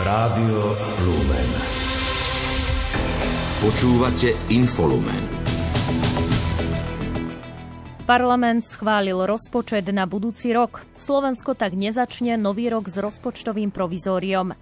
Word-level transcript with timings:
Rádio 0.00 0.72
Lumen. 1.04 1.50
Počúvate 3.60 4.32
Infolumen. 4.48 5.20
Parlament 8.08 8.64
schválil 8.64 9.20
rozpočet 9.28 9.84
na 9.92 10.08
budúci 10.08 10.56
rok. 10.56 10.88
Slovensko 10.96 11.52
tak 11.52 11.76
nezačne 11.76 12.40
nový 12.40 12.72
rok 12.72 12.88
s 12.88 12.96
rozpočtovým 12.96 13.68
provizóriom. 13.68 14.56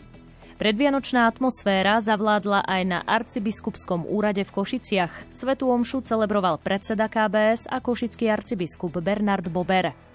Predvianočná 0.59 1.31
atmosféra 1.31 2.03
zavládla 2.03 2.67
aj 2.67 2.83
na 2.83 2.99
arcibiskupskom 3.07 4.11
úrade 4.11 4.43
v 4.43 4.51
Košiciach. 4.51 5.31
Svetu 5.31 5.71
omšu 5.71 6.03
celebroval 6.03 6.59
predseda 6.59 7.07
KBS 7.07 7.71
a 7.71 7.79
košický 7.79 8.27
arcibiskup 8.27 8.99
Bernard 8.99 9.47
Bober. 9.47 10.08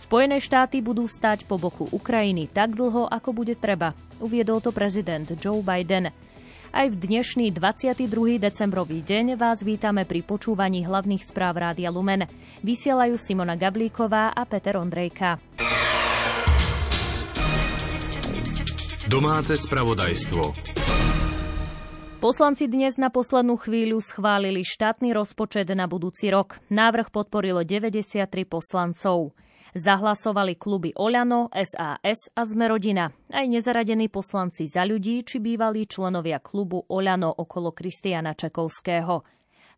Spojené 0.00 0.40
štáty 0.40 0.80
budú 0.80 1.04
stať 1.04 1.44
po 1.44 1.60
boku 1.60 1.84
Ukrajiny 1.92 2.48
tak 2.48 2.72
dlho, 2.72 3.04
ako 3.04 3.36
bude 3.36 3.52
treba, 3.52 3.92
uviedol 4.16 4.64
to 4.64 4.72
prezident 4.72 5.28
Joe 5.36 5.60
Biden. 5.60 6.08
Aj 6.72 6.86
v 6.88 6.96
dnešný 6.96 7.52
22. 7.52 8.40
decembrový 8.40 9.04
deň 9.04 9.36
vás 9.36 9.60
vítame 9.60 10.08
pri 10.08 10.24
počúvaní 10.24 10.88
hlavných 10.88 11.20
správ 11.20 11.60
Rádia 11.60 11.92
Lumen. 11.92 12.24
Vysielajú 12.64 13.20
Simona 13.20 13.60
Gablíková 13.60 14.32
a 14.32 14.42
Peter 14.48 14.80
Ondrejka. 14.80 15.36
Domáce 19.04 19.52
spravodajstvo. 19.52 20.42
Poslanci 22.24 22.72
dnes 22.72 22.96
na 22.96 23.12
poslednú 23.12 23.60
chvíľu 23.60 24.00
schválili 24.00 24.64
štátny 24.64 25.12
rozpočet 25.12 25.68
na 25.76 25.84
budúci 25.84 26.32
rok. 26.32 26.56
Návrh 26.72 27.12
podporilo 27.12 27.60
93 27.68 28.24
poslancov. 28.48 29.36
Zahlasovali 29.70 30.58
kluby 30.58 30.90
Oľano, 30.98 31.46
SAS 31.54 32.26
a 32.34 32.42
Zmerodina. 32.42 33.14
Aj 33.30 33.46
nezaradení 33.46 34.10
poslanci 34.10 34.66
za 34.66 34.82
ľudí 34.82 35.22
či 35.22 35.38
bývalí 35.38 35.86
členovia 35.86 36.42
klubu 36.42 36.82
Oľano 36.90 37.30
okolo 37.30 37.70
Kristiana 37.70 38.34
Čekovského. 38.34 39.22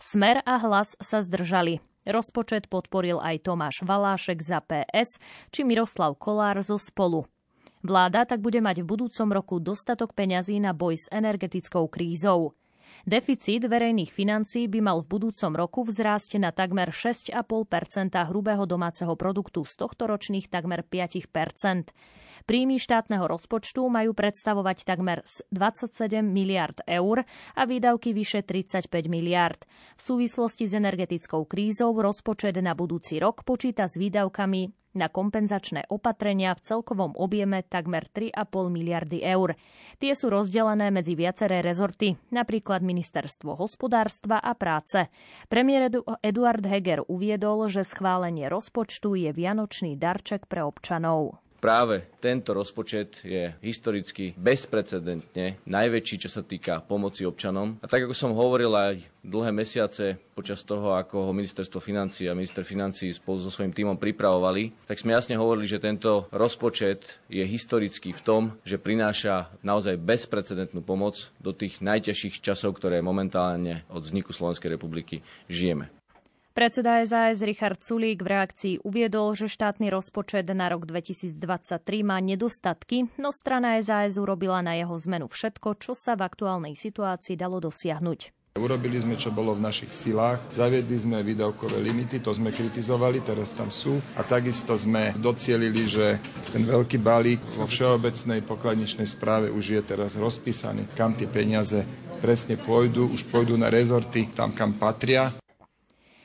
Smer 0.01 0.41
a 0.49 0.57
hlas 0.65 0.97
sa 0.97 1.21
zdržali. 1.21 1.85
Rozpočet 2.09 2.73
podporil 2.73 3.21
aj 3.21 3.47
Tomáš 3.47 3.85
Valášek 3.85 4.41
za 4.41 4.65
PS 4.65 5.21
či 5.53 5.61
Miroslav 5.63 6.17
Kolár 6.17 6.59
zo 6.65 6.81
Spolu. 6.81 7.29
Vláda 7.85 8.25
tak 8.25 8.41
bude 8.41 8.65
mať 8.65 8.81
v 8.83 8.91
budúcom 8.97 9.29
roku 9.29 9.61
dostatok 9.61 10.17
peňazí 10.17 10.57
na 10.63 10.73
boj 10.73 10.97
s 10.99 11.07
energetickou 11.13 11.91
krízou. 11.93 12.55
Deficit 13.03 13.67
verejných 13.67 14.15
financií 14.15 14.71
by 14.71 14.79
mal 14.79 15.03
v 15.03 15.11
budúcom 15.19 15.53
roku 15.59 15.83
vzrásť 15.83 16.39
na 16.39 16.55
takmer 16.55 16.95
6,5% 16.95 18.15
hrubého 18.31 18.63
domáceho 18.63 19.19
produktu 19.19 19.67
z 19.67 19.75
tohto 19.75 20.07
ročných 20.07 20.47
takmer 20.47 20.87
5 20.87 21.27
Príjmy 22.43 22.79
štátneho 22.79 23.27
rozpočtu 23.27 23.87
majú 23.87 24.15
predstavovať 24.15 24.87
takmer 24.87 25.23
27 25.51 26.23
miliard 26.27 26.79
eur 26.87 27.27
a 27.55 27.63
výdavky 27.67 28.15
vyše 28.15 28.43
35 28.43 28.87
miliard. 29.07 29.63
V 29.99 30.03
súvislosti 30.03 30.71
s 30.71 30.75
energetickou 30.75 31.47
krízou 31.47 31.95
rozpočet 31.95 32.59
na 32.63 32.75
budúci 32.75 33.19
rok 33.23 33.47
počíta 33.47 33.87
s 33.87 33.99
výdavkami 33.99 34.82
na 34.93 35.13
kompenzačné 35.13 35.89
opatrenia 35.89 36.57
v 36.57 36.65
celkovom 36.65 37.17
objeme 37.17 37.65
takmer 37.65 38.09
3,5 38.09 38.73
miliardy 38.73 39.21
eur. 39.25 39.57
Tie 40.01 40.13
sú 40.17 40.33
rozdelené 40.33 40.89
medzi 40.89 41.13
viaceré 41.15 41.61
rezorty, 41.61 42.17
napríklad 42.33 42.81
Ministerstvo 42.85 43.57
hospodárstva 43.57 44.41
a 44.41 44.53
práce. 44.57 45.09
Premiér 45.53 45.93
Eduard 46.21 46.65
Heger 46.65 47.05
uviedol, 47.07 47.69
že 47.69 47.85
schválenie 47.85 48.49
rozpočtu 48.49 49.15
je 49.17 49.31
vianočný 49.31 49.97
darček 50.01 50.49
pre 50.49 50.65
občanov 50.65 51.43
práve 51.63 52.03
tento 52.19 52.51
rozpočet 52.51 53.23
je 53.23 53.55
historicky 53.63 54.35
bezprecedentne 54.35 55.63
najväčší, 55.63 56.27
čo 56.27 56.29
sa 56.29 56.43
týka 56.43 56.83
pomoci 56.83 57.23
občanom. 57.23 57.79
A 57.79 57.87
tak, 57.87 58.11
ako 58.11 58.15
som 58.19 58.35
hovoril 58.35 58.75
aj 58.75 58.99
dlhé 59.23 59.55
mesiace 59.55 60.19
počas 60.35 60.67
toho, 60.67 60.99
ako 60.99 61.31
ho 61.31 61.33
ministerstvo 61.33 61.79
financí 61.79 62.27
a 62.27 62.35
minister 62.35 62.67
financí 62.67 63.15
spolu 63.15 63.39
so 63.39 63.55
svojím 63.55 63.71
týmom 63.71 63.95
pripravovali, 63.95 64.91
tak 64.91 64.99
sme 64.99 65.15
jasne 65.15 65.39
hovorili, 65.39 65.71
že 65.71 65.79
tento 65.79 66.27
rozpočet 66.35 67.23
je 67.31 67.47
historický 67.47 68.11
v 68.11 68.25
tom, 68.27 68.43
že 68.67 68.83
prináša 68.83 69.55
naozaj 69.63 70.03
bezprecedentnú 70.03 70.83
pomoc 70.83 71.31
do 71.39 71.55
tých 71.55 71.79
najťažších 71.79 72.43
časov, 72.43 72.75
ktoré 72.83 72.99
momentálne 72.99 73.87
od 73.87 74.03
vzniku 74.03 74.35
Slovenskej 74.35 74.75
republiky 74.75 75.23
žijeme. 75.47 76.02
Predseda 76.53 77.01
SAS 77.01 77.41
Richard 77.41 77.81
Sulík 77.81 78.21
v 78.21 78.29
reakcii 78.29 78.75
uviedol, 78.85 79.33
že 79.33 79.49
štátny 79.49 79.89
rozpočet 79.89 80.45
na 80.53 80.69
rok 80.69 80.85
2023 80.85 81.33
má 82.05 82.21
nedostatky, 82.21 83.09
no 83.17 83.33
strana 83.33 83.81
SAS 83.81 84.21
urobila 84.21 84.61
na 84.61 84.77
jeho 84.77 84.93
zmenu 84.93 85.33
všetko, 85.33 85.81
čo 85.81 85.97
sa 85.97 86.13
v 86.13 86.29
aktuálnej 86.29 86.77
situácii 86.77 87.41
dalo 87.41 87.57
dosiahnuť. 87.57 88.37
Urobili 88.61 89.01
sme, 89.01 89.17
čo 89.17 89.33
bolo 89.33 89.57
v 89.57 89.65
našich 89.65 89.97
silách. 89.97 90.45
Zaviedli 90.53 91.01
sme 91.01 91.25
výdavkové 91.25 91.81
limity, 91.81 92.21
to 92.21 92.37
sme 92.37 92.53
kritizovali, 92.53 93.25
teraz 93.25 93.49
tam 93.57 93.73
sú. 93.73 93.97
A 94.13 94.21
takisto 94.21 94.77
sme 94.77 95.17
docielili, 95.17 95.89
že 95.89 96.21
ten 96.53 96.69
veľký 96.69 97.01
balík 97.01 97.41
vo 97.57 97.65
všeobecnej 97.65 98.45
pokladničnej 98.45 99.09
správe 99.09 99.49
už 99.49 99.65
je 99.73 99.81
teraz 99.81 100.21
rozpísaný, 100.21 100.85
kam 100.93 101.17
tie 101.17 101.25
peniaze 101.25 101.81
presne 102.21 102.55
pôjdu, 102.55 103.09
už 103.09 103.25
pôjdu 103.33 103.57
na 103.57 103.73
rezorty 103.73 104.29
tam, 104.37 104.53
kam 104.53 104.77
patria. 104.77 105.33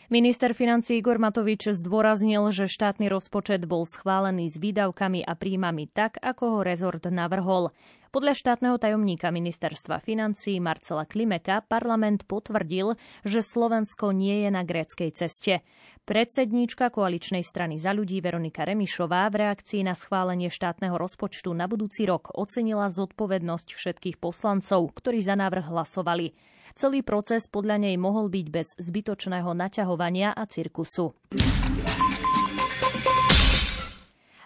Minister 0.07 0.55
financí 0.55 1.03
Igor 1.03 1.19
Matovič 1.19 1.67
zdôraznil, 1.67 2.39
že 2.55 2.71
štátny 2.71 3.11
rozpočet 3.11 3.67
bol 3.67 3.83
schválený 3.83 4.47
s 4.47 4.55
výdavkami 4.55 5.19
a 5.19 5.35
príjmami 5.35 5.91
tak, 5.91 6.15
ako 6.23 6.43
ho 6.47 6.59
rezort 6.63 7.03
navrhol. 7.11 7.75
Podľa 8.15 8.39
štátneho 8.39 8.79
tajomníka 8.79 9.35
ministerstva 9.35 9.99
financí 9.99 10.63
Marcela 10.63 11.03
Klimeka 11.03 11.59
parlament 11.59 12.23
potvrdil, 12.23 12.95
že 13.27 13.43
Slovensko 13.43 14.15
nie 14.15 14.47
je 14.47 14.49
na 14.55 14.63
gréckej 14.63 15.11
ceste. 15.11 15.59
Predsedníčka 16.07 16.87
koaličnej 16.87 17.43
strany 17.43 17.75
za 17.75 17.91
ľudí 17.91 18.23
Veronika 18.23 18.63
Remišová 18.63 19.27
v 19.27 19.43
reakcii 19.43 19.83
na 19.83 19.91
schválenie 19.91 20.47
štátneho 20.47 20.95
rozpočtu 20.95 21.51
na 21.51 21.67
budúci 21.67 22.07
rok 22.07 22.31
ocenila 22.31 22.87
zodpovednosť 22.87 23.75
všetkých 23.75 24.23
poslancov, 24.23 24.87
ktorí 24.87 25.19
za 25.19 25.35
návrh 25.35 25.67
hlasovali. 25.67 26.55
Celý 26.77 27.01
proces 27.01 27.49
podľa 27.49 27.89
nej 27.89 27.97
mohol 27.97 28.29
byť 28.29 28.47
bez 28.53 28.77
zbytočného 28.77 29.49
naťahovania 29.49 30.29
a 30.29 30.45
cirkusu. 30.45 31.09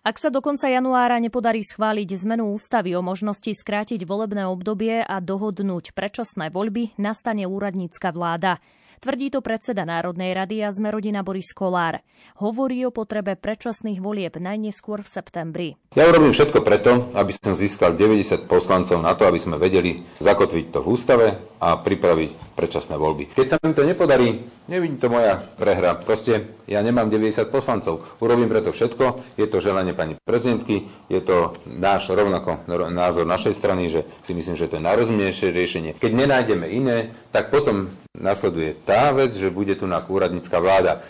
Ak 0.02 0.16
sa 0.16 0.32
do 0.32 0.40
konca 0.40 0.72
januára 0.72 1.20
nepodarí 1.20 1.60
schváliť 1.60 2.24
zmenu 2.24 2.56
ústavy 2.56 2.96
o 2.96 3.04
možnosti 3.04 3.52
skrátiť 3.52 4.08
volebné 4.08 4.48
obdobie 4.48 5.04
a 5.04 5.20
dohodnúť 5.20 5.92
predčasné 5.92 6.50
voľby, 6.56 6.96
nastane 6.96 7.44
úradnícka 7.44 8.16
vláda. 8.16 8.64
Tvrdí 9.02 9.34
to 9.34 9.42
predseda 9.42 9.82
Národnej 9.82 10.30
rady 10.30 10.62
a 10.62 10.70
sme 10.70 10.94
rodina 10.94 11.26
Boris 11.26 11.58
Kolár. 11.58 12.06
Hovorí 12.38 12.86
o 12.86 12.94
potrebe 12.94 13.34
predčasných 13.34 13.98
volieb 13.98 14.38
najneskôr 14.38 15.02
v 15.02 15.10
septembri. 15.10 15.68
Ja 15.98 16.06
urobím 16.06 16.30
všetko 16.30 16.62
preto, 16.62 17.10
aby 17.18 17.34
som 17.34 17.58
získal 17.58 17.98
90 17.98 18.46
poslancov 18.46 19.02
na 19.02 19.18
to, 19.18 19.26
aby 19.26 19.42
sme 19.42 19.58
vedeli 19.58 20.06
zakotviť 20.22 20.66
to 20.70 20.86
v 20.86 20.90
ústave 20.94 21.34
a 21.58 21.82
pripraviť 21.82 22.54
predčasné 22.54 22.94
voľby. 22.94 23.34
Keď 23.34 23.48
sa 23.50 23.58
mi 23.66 23.74
to 23.74 23.90
nepodarí, 23.90 24.38
nevidím 24.72 24.98
to 24.98 25.12
moja 25.12 25.44
prehra. 25.60 26.00
Proste 26.00 26.56
ja 26.64 26.80
nemám 26.80 27.12
90 27.12 27.52
poslancov. 27.52 28.08
Urobím 28.24 28.48
preto 28.48 28.72
všetko. 28.72 29.36
Je 29.36 29.44
to 29.52 29.60
želanie 29.60 29.92
pani 29.92 30.16
prezidentky, 30.24 30.88
je 31.12 31.20
to 31.20 31.60
náš 31.68 32.08
rovnako 32.08 32.64
názor 32.88 33.28
našej 33.28 33.52
strany, 33.52 33.92
že 33.92 34.08
si 34.24 34.32
myslím, 34.32 34.56
že 34.56 34.72
to 34.72 34.80
je 34.80 34.88
najrozumnejšie 34.88 35.52
riešenie. 35.52 35.92
Keď 36.00 36.12
nenájdeme 36.16 36.72
iné, 36.72 37.12
tak 37.36 37.52
potom 37.52 37.92
nasleduje 38.16 38.80
tá 38.88 39.12
vec, 39.12 39.36
že 39.36 39.52
bude 39.52 39.76
tu 39.76 39.84
na 39.84 40.00
úradnícka 40.00 40.56
vláda. 40.64 41.04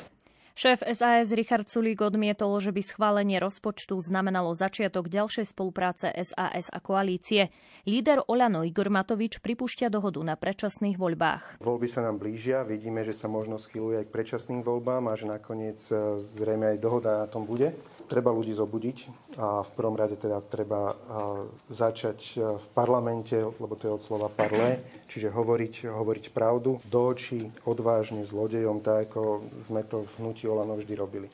Šéf 0.52 0.84
SAS 0.84 1.32
Richard 1.32 1.72
Sulík 1.72 2.04
odmietol, 2.04 2.60
že 2.60 2.76
by 2.76 2.84
schválenie 2.84 3.40
rozpočtu 3.40 3.96
znamenalo 4.04 4.52
začiatok 4.52 5.08
ďalšej 5.08 5.48
spolupráce 5.48 6.12
SAS 6.12 6.68
a 6.68 6.80
koalície. 6.84 7.56
Líder 7.88 8.28
Oľano 8.28 8.68
Igor 8.68 8.92
Matovič 8.92 9.40
pripúšťa 9.40 9.88
dohodu 9.88 10.20
na 10.20 10.36
predčasných 10.36 11.00
voľbách. 11.00 11.64
Voľby 11.64 11.88
sa 11.88 12.04
nám 12.04 12.20
blížia, 12.20 12.68
vidíme, 12.68 13.08
že 13.08 13.16
sa 13.16 13.32
možno 13.32 13.56
schyluje 13.56 14.04
aj 14.04 14.12
k 14.12 14.14
predčasným 14.14 14.60
voľbám 14.60 15.08
a 15.08 15.16
že 15.16 15.32
nakoniec 15.32 15.80
e, 15.88 16.20
zrejme 16.20 16.76
aj 16.76 16.78
dohoda 16.84 17.24
na 17.24 17.28
tom 17.32 17.48
bude 17.48 17.72
treba 18.12 18.28
ľudí 18.30 18.52
zobudiť 18.52 18.98
a 19.40 19.64
v 19.64 19.72
prvom 19.72 19.96
rade 19.96 20.16
teda 20.16 20.44
treba 20.44 20.92
začať 21.68 22.20
v 22.36 22.66
parlamente, 22.72 23.34
lebo 23.40 23.74
to 23.74 23.88
je 23.88 23.96
od 23.96 24.04
slova 24.04 24.28
parle, 24.28 24.78
čiže 25.08 25.32
hovoriť, 25.32 25.88
hovoriť 25.88 26.26
pravdu 26.30 26.84
do 26.84 27.00
očí 27.08 27.40
odvážne 27.64 28.28
zlodejom, 28.28 28.80
tak 28.80 29.08
ako 29.08 29.40
sme 29.66 29.82
to 29.84 30.04
v 30.04 30.14
hnutí 30.20 30.44
Olano 30.46 30.76
vždy 30.76 30.94
robili. 30.94 31.28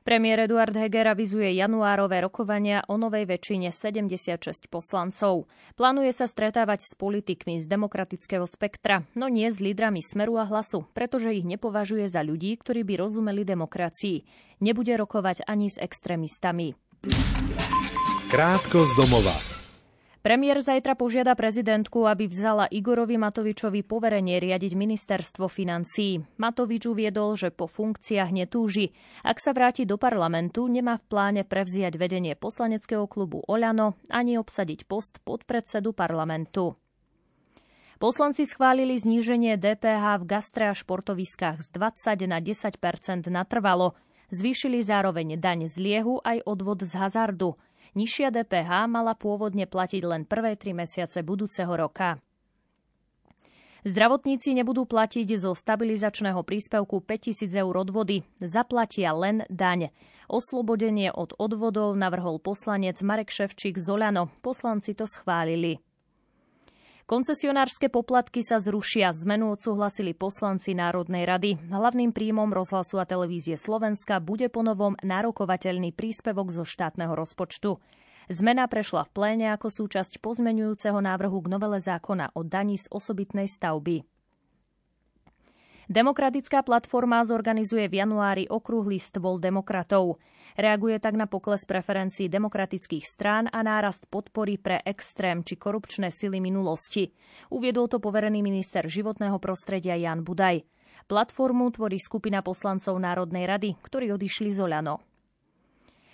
Premiér 0.00 0.48
Eduard 0.48 0.72
Heger 0.72 1.12
avizuje 1.12 1.52
januárové 1.60 2.24
rokovania 2.24 2.80
o 2.88 2.96
novej 2.96 3.28
väčšine 3.28 3.68
76 3.68 4.64
poslancov. 4.72 5.44
Plánuje 5.76 6.16
sa 6.16 6.24
stretávať 6.24 6.88
s 6.88 6.96
politikmi 6.96 7.60
z 7.60 7.68
demokratického 7.68 8.48
spektra, 8.48 9.04
no 9.12 9.28
nie 9.28 9.52
s 9.52 9.60
lídrami 9.60 10.00
Smeru 10.00 10.40
a 10.40 10.48
Hlasu, 10.48 10.88
pretože 10.96 11.36
ich 11.36 11.44
nepovažuje 11.44 12.08
za 12.08 12.24
ľudí, 12.24 12.56
ktorí 12.56 12.80
by 12.80 12.96
rozumeli 12.96 13.44
demokracii. 13.44 14.24
Nebude 14.64 14.96
rokovať 14.96 15.44
ani 15.44 15.68
s 15.68 15.76
extrémistami. 15.76 16.72
Krátko 18.32 18.88
z 18.88 18.92
domova. 18.96 19.59
Premiér 20.20 20.60
zajtra 20.60 21.00
požiada 21.00 21.32
prezidentku, 21.32 22.04
aby 22.04 22.28
vzala 22.28 22.68
Igorovi 22.68 23.16
Matovičovi 23.16 23.80
poverenie 23.80 24.36
riadiť 24.36 24.76
ministerstvo 24.76 25.48
financií. 25.48 26.20
Matovič 26.36 26.84
uviedol, 26.84 27.40
že 27.40 27.48
po 27.48 27.64
funkciách 27.64 28.28
netúži. 28.28 28.92
Ak 29.24 29.40
sa 29.40 29.56
vráti 29.56 29.88
do 29.88 29.96
parlamentu, 29.96 30.68
nemá 30.68 31.00
v 31.00 31.08
pláne 31.08 31.42
prevziať 31.48 31.96
vedenie 31.96 32.36
poslaneckého 32.36 33.08
klubu 33.08 33.40
Oľano 33.48 33.96
ani 34.12 34.36
obsadiť 34.36 34.84
post 34.84 35.24
podpredsedu 35.24 35.96
parlamentu. 35.96 36.76
Poslanci 37.96 38.44
schválili 38.44 39.00
zníženie 39.00 39.56
DPH 39.56 40.20
v 40.20 40.24
gastre 40.28 40.68
a 40.68 40.76
športoviskách 40.76 41.64
z 41.64 41.68
20 41.72 42.28
na 42.28 42.44
10% 42.44 42.76
natrvalo. 43.32 43.96
Zvýšili 44.28 44.84
zároveň 44.84 45.40
daň 45.40 45.64
z 45.64 45.80
liehu 45.80 46.20
aj 46.20 46.44
odvod 46.44 46.84
z 46.84 46.92
hazardu. 46.92 47.56
Nižšia 47.98 48.30
DPH 48.30 48.86
mala 48.86 49.18
pôvodne 49.18 49.66
platiť 49.66 50.02
len 50.06 50.22
prvé 50.22 50.54
tri 50.54 50.70
mesiace 50.70 51.26
budúceho 51.26 51.70
roka. 51.74 52.22
Zdravotníci 53.80 54.52
nebudú 54.52 54.84
platiť 54.84 55.40
zo 55.40 55.56
stabilizačného 55.56 56.44
príspevku 56.44 57.00
5000 57.00 57.48
eur 57.48 57.74
odvody, 57.80 58.20
zaplatia 58.44 59.16
len 59.16 59.40
daň. 59.48 59.88
Oslobodenie 60.28 61.08
od 61.08 61.32
odvodov 61.40 61.96
navrhol 61.96 62.38
poslanec 62.38 63.00
Marek 63.00 63.32
Ševčík 63.32 63.80
z 63.80 63.88
Olano. 63.88 64.28
Poslanci 64.44 64.92
to 64.92 65.08
schválili. 65.08 65.80
Koncesionárske 67.10 67.90
poplatky 67.90 68.46
sa 68.46 68.62
zrušia. 68.62 69.10
Zmenu 69.10 69.58
odsúhlasili 69.58 70.14
poslanci 70.14 70.78
Národnej 70.78 71.26
rady. 71.26 71.58
Hlavným 71.58 72.14
príjmom 72.14 72.54
rozhlasu 72.54 73.02
a 73.02 73.04
televízie 73.04 73.58
Slovenska 73.58 74.22
bude 74.22 74.46
ponovom 74.46 74.94
nárokovateľný 75.02 75.90
príspevok 75.90 76.54
zo 76.54 76.62
štátneho 76.62 77.10
rozpočtu. 77.18 77.82
Zmena 78.30 78.70
prešla 78.70 79.10
v 79.10 79.10
pléne 79.10 79.50
ako 79.50 79.74
súčasť 79.74 80.22
pozmenujúceho 80.22 81.02
návrhu 81.02 81.42
k 81.42 81.50
novele 81.50 81.82
zákona 81.82 82.30
o 82.38 82.46
daní 82.46 82.78
z 82.78 82.86
osobitnej 82.94 83.50
stavby. 83.50 84.06
Demokratická 85.90 86.62
platforma 86.62 87.26
zorganizuje 87.26 87.90
v 87.90 88.06
januári 88.06 88.46
okrúhly 88.46 89.02
stôl 89.02 89.42
demokratov. 89.42 90.22
Reaguje 90.54 90.96
tak 91.02 91.18
na 91.18 91.26
pokles 91.26 91.66
preferencií 91.66 92.30
demokratických 92.30 93.04
strán 93.04 93.44
a 93.50 93.60
nárast 93.60 94.06
podpory 94.06 94.56
pre 94.56 94.80
extrém 94.86 95.42
či 95.42 95.58
korupčné 95.58 96.14
sily 96.14 96.38
minulosti. 96.38 97.10
Uviedol 97.50 97.90
to 97.90 97.98
poverený 97.98 98.40
minister 98.40 98.86
životného 98.86 99.36
prostredia 99.42 99.98
Jan 99.98 100.22
Budaj. 100.22 100.62
Platformu 101.10 101.74
tvorí 101.74 101.98
skupina 101.98 102.38
poslancov 102.38 102.94
Národnej 102.94 103.42
rady, 103.42 103.74
ktorí 103.82 104.14
odišli 104.14 104.54
z 104.54 104.62
Oľano. 104.62 105.09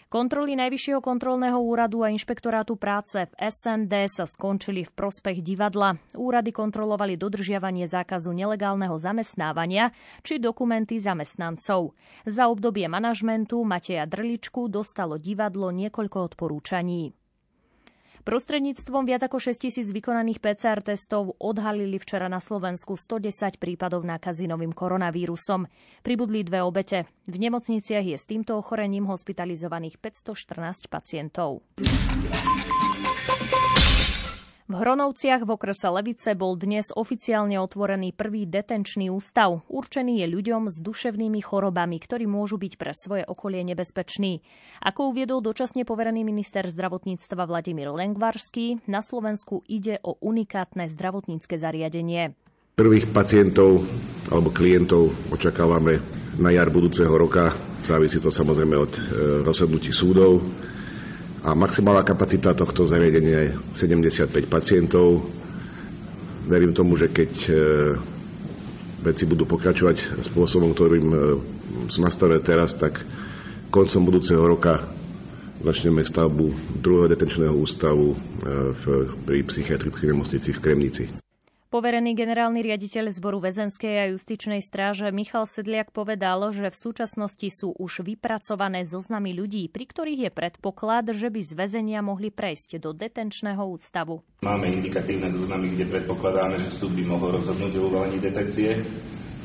Kontroly 0.06 0.54
Najvyššieho 0.54 1.02
kontrolného 1.02 1.58
úradu 1.58 2.06
a 2.06 2.14
inšpektorátu 2.14 2.78
práce 2.78 3.26
v 3.26 3.32
SND 3.42 4.06
sa 4.06 4.22
skončili 4.22 4.86
v 4.86 4.94
prospech 4.94 5.42
divadla. 5.42 5.98
Úrady 6.14 6.54
kontrolovali 6.54 7.18
dodržiavanie 7.18 7.90
zákazu 7.90 8.30
nelegálneho 8.30 8.94
zamestnávania 8.94 9.90
či 10.22 10.38
dokumenty 10.38 11.02
zamestnancov. 11.02 11.98
Za 12.22 12.46
obdobie 12.46 12.86
manažmentu 12.86 13.58
Mateja 13.66 14.06
Drličku 14.06 14.70
dostalo 14.70 15.18
divadlo 15.18 15.74
niekoľko 15.74 16.30
odporúčaní. 16.30 17.10
Prostredníctvom 18.26 19.06
viac 19.06 19.22
ako 19.22 19.38
6 19.38 19.70
tisíc 19.70 19.86
vykonaných 19.94 20.42
PCR 20.42 20.82
testov 20.82 21.38
odhalili 21.38 21.94
včera 21.94 22.26
na 22.26 22.42
Slovensku 22.42 22.98
110 22.98 23.54
prípadov 23.62 24.02
nákazy 24.02 24.50
novým 24.50 24.74
koronavírusom. 24.74 25.70
Pribudli 26.02 26.42
dve 26.42 26.66
obete. 26.66 27.06
V 27.30 27.38
nemocniciach 27.38 28.02
je 28.02 28.18
s 28.18 28.26
týmto 28.26 28.58
ochorením 28.58 29.06
hospitalizovaných 29.06 30.02
514 30.02 30.90
pacientov. 30.90 31.62
V 34.66 34.74
Hronovciach 34.74 35.46
v 35.46 35.54
okrese 35.54 35.86
Levice 35.86 36.34
bol 36.34 36.58
dnes 36.58 36.90
oficiálne 36.90 37.54
otvorený 37.62 38.10
prvý 38.10 38.50
detenčný 38.50 39.14
ústav. 39.14 39.62
Určený 39.70 40.18
je 40.18 40.26
ľuďom 40.26 40.74
s 40.74 40.82
duševnými 40.82 41.38
chorobami, 41.38 42.02
ktorí 42.02 42.26
môžu 42.26 42.58
byť 42.58 42.74
pre 42.74 42.90
svoje 42.90 43.22
okolie 43.30 43.62
nebezpeční. 43.62 44.42
Ako 44.82 45.14
uviedol 45.14 45.38
dočasne 45.38 45.86
poverený 45.86 46.26
minister 46.26 46.66
zdravotníctva 46.66 47.46
Vladimír 47.46 47.94
Lengvarský, 47.94 48.82
na 48.90 49.06
Slovensku 49.06 49.62
ide 49.70 50.02
o 50.02 50.18
unikátne 50.18 50.90
zdravotnícke 50.90 51.54
zariadenie. 51.54 52.34
Prvých 52.74 53.14
pacientov 53.14 53.86
alebo 54.34 54.50
klientov 54.50 55.30
očakávame 55.30 56.02
na 56.42 56.50
jar 56.50 56.74
budúceho 56.74 57.14
roka. 57.14 57.54
Závisí 57.86 58.18
to 58.18 58.34
samozrejme 58.34 58.74
od 58.74 58.90
e, 58.90 59.00
rozhodnutí 59.46 59.94
súdov 59.94 60.42
a 61.46 61.54
maximálna 61.54 62.02
kapacita 62.02 62.58
tohto 62.58 62.90
zariadenia 62.90 63.38
je 63.46 63.50
75 63.86 64.50
pacientov. 64.50 65.30
Verím 66.50 66.74
tomu, 66.74 66.98
že 66.98 67.06
keď 67.06 67.32
e, 67.46 67.50
veci 69.06 69.22
budú 69.30 69.46
pokračovať 69.46 70.26
spôsobom, 70.26 70.74
ktorým 70.74 71.06
e, 71.06 71.18
sú 71.86 72.02
nastavené 72.02 72.42
teraz, 72.42 72.74
tak 72.74 72.98
koncom 73.70 74.10
budúceho 74.10 74.42
roka 74.42 74.90
začneme 75.62 76.02
stavbu 76.02 76.78
druhého 76.82 77.14
detenčného 77.14 77.54
ústavu 77.54 78.10
e, 78.10 78.16
v, 78.82 78.84
pri 79.22 79.46
psychiatrickej 79.46 80.06
nemocnici 80.10 80.50
v 80.50 80.58
Kremnici. 80.58 81.25
Poverený 81.66 82.14
generálny 82.14 82.62
riaditeľ 82.62 83.10
zboru 83.10 83.42
väzenskej 83.42 83.94
a 83.98 84.04
justičnej 84.14 84.62
stráže 84.62 85.10
Michal 85.10 85.50
Sedliak 85.50 85.90
povedal, 85.90 86.38
že 86.54 86.70
v 86.70 86.78
súčasnosti 86.78 87.48
sú 87.50 87.74
už 87.74 88.06
vypracované 88.06 88.86
zoznamy 88.86 89.34
ľudí, 89.34 89.66
pri 89.66 89.90
ktorých 89.90 90.20
je 90.24 90.30
predpoklad, 90.30 91.10
že 91.10 91.26
by 91.26 91.40
z 91.42 91.52
väzenia 91.58 92.06
mohli 92.06 92.30
prejsť 92.30 92.78
do 92.78 92.94
detenčného 92.94 93.66
ústavu. 93.66 94.22
Máme 94.46 94.70
indikatívne 94.78 95.34
zoznamy, 95.34 95.74
kde 95.74 95.90
predpokladáme, 95.90 96.54
že 96.62 96.70
súd 96.78 96.94
by 96.94 97.02
mohol 97.02 97.42
rozhodnúť 97.42 97.72
o 97.82 97.82
uvalení 97.90 98.22
detekcie. 98.22 98.86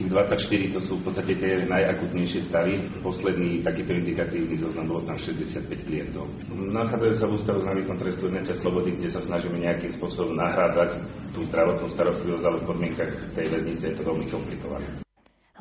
Tých 0.02 0.10
24 0.10 0.74
to 0.74 0.82
sú 0.82 0.98
v 0.98 1.04
podstate 1.06 1.38
tie 1.38 1.62
najakutnejšie 1.70 2.50
stavy. 2.50 2.90
Posledný 3.06 3.62
takýto 3.62 3.94
indikatívny 3.94 4.58
zoznam 4.58 4.90
bolo 4.90 5.06
tam 5.06 5.14
65 5.22 5.62
klientov. 5.86 6.26
Nachádzajú 6.50 7.14
sa 7.22 7.30
v 7.30 7.38
ústavu 7.38 7.62
na 7.62 7.78
výkon 7.78 8.02
trestu 8.02 8.26
odňatia 8.26 8.58
slobody, 8.66 8.98
kde 8.98 9.14
sa 9.14 9.22
snažíme 9.22 9.62
nejakým 9.62 9.94
spôsobom 10.02 10.34
nahrádzať 10.34 11.06
tú 11.38 11.46
zdravotnú 11.54 11.94
starostlivosť, 11.94 12.46
ale 12.50 12.58
v 12.58 12.66
podmienkach 12.66 13.14
tej 13.38 13.46
väznice 13.54 13.94
je 13.94 13.96
to 14.02 14.04
veľmi 14.10 14.26
komplikované. 14.34 15.11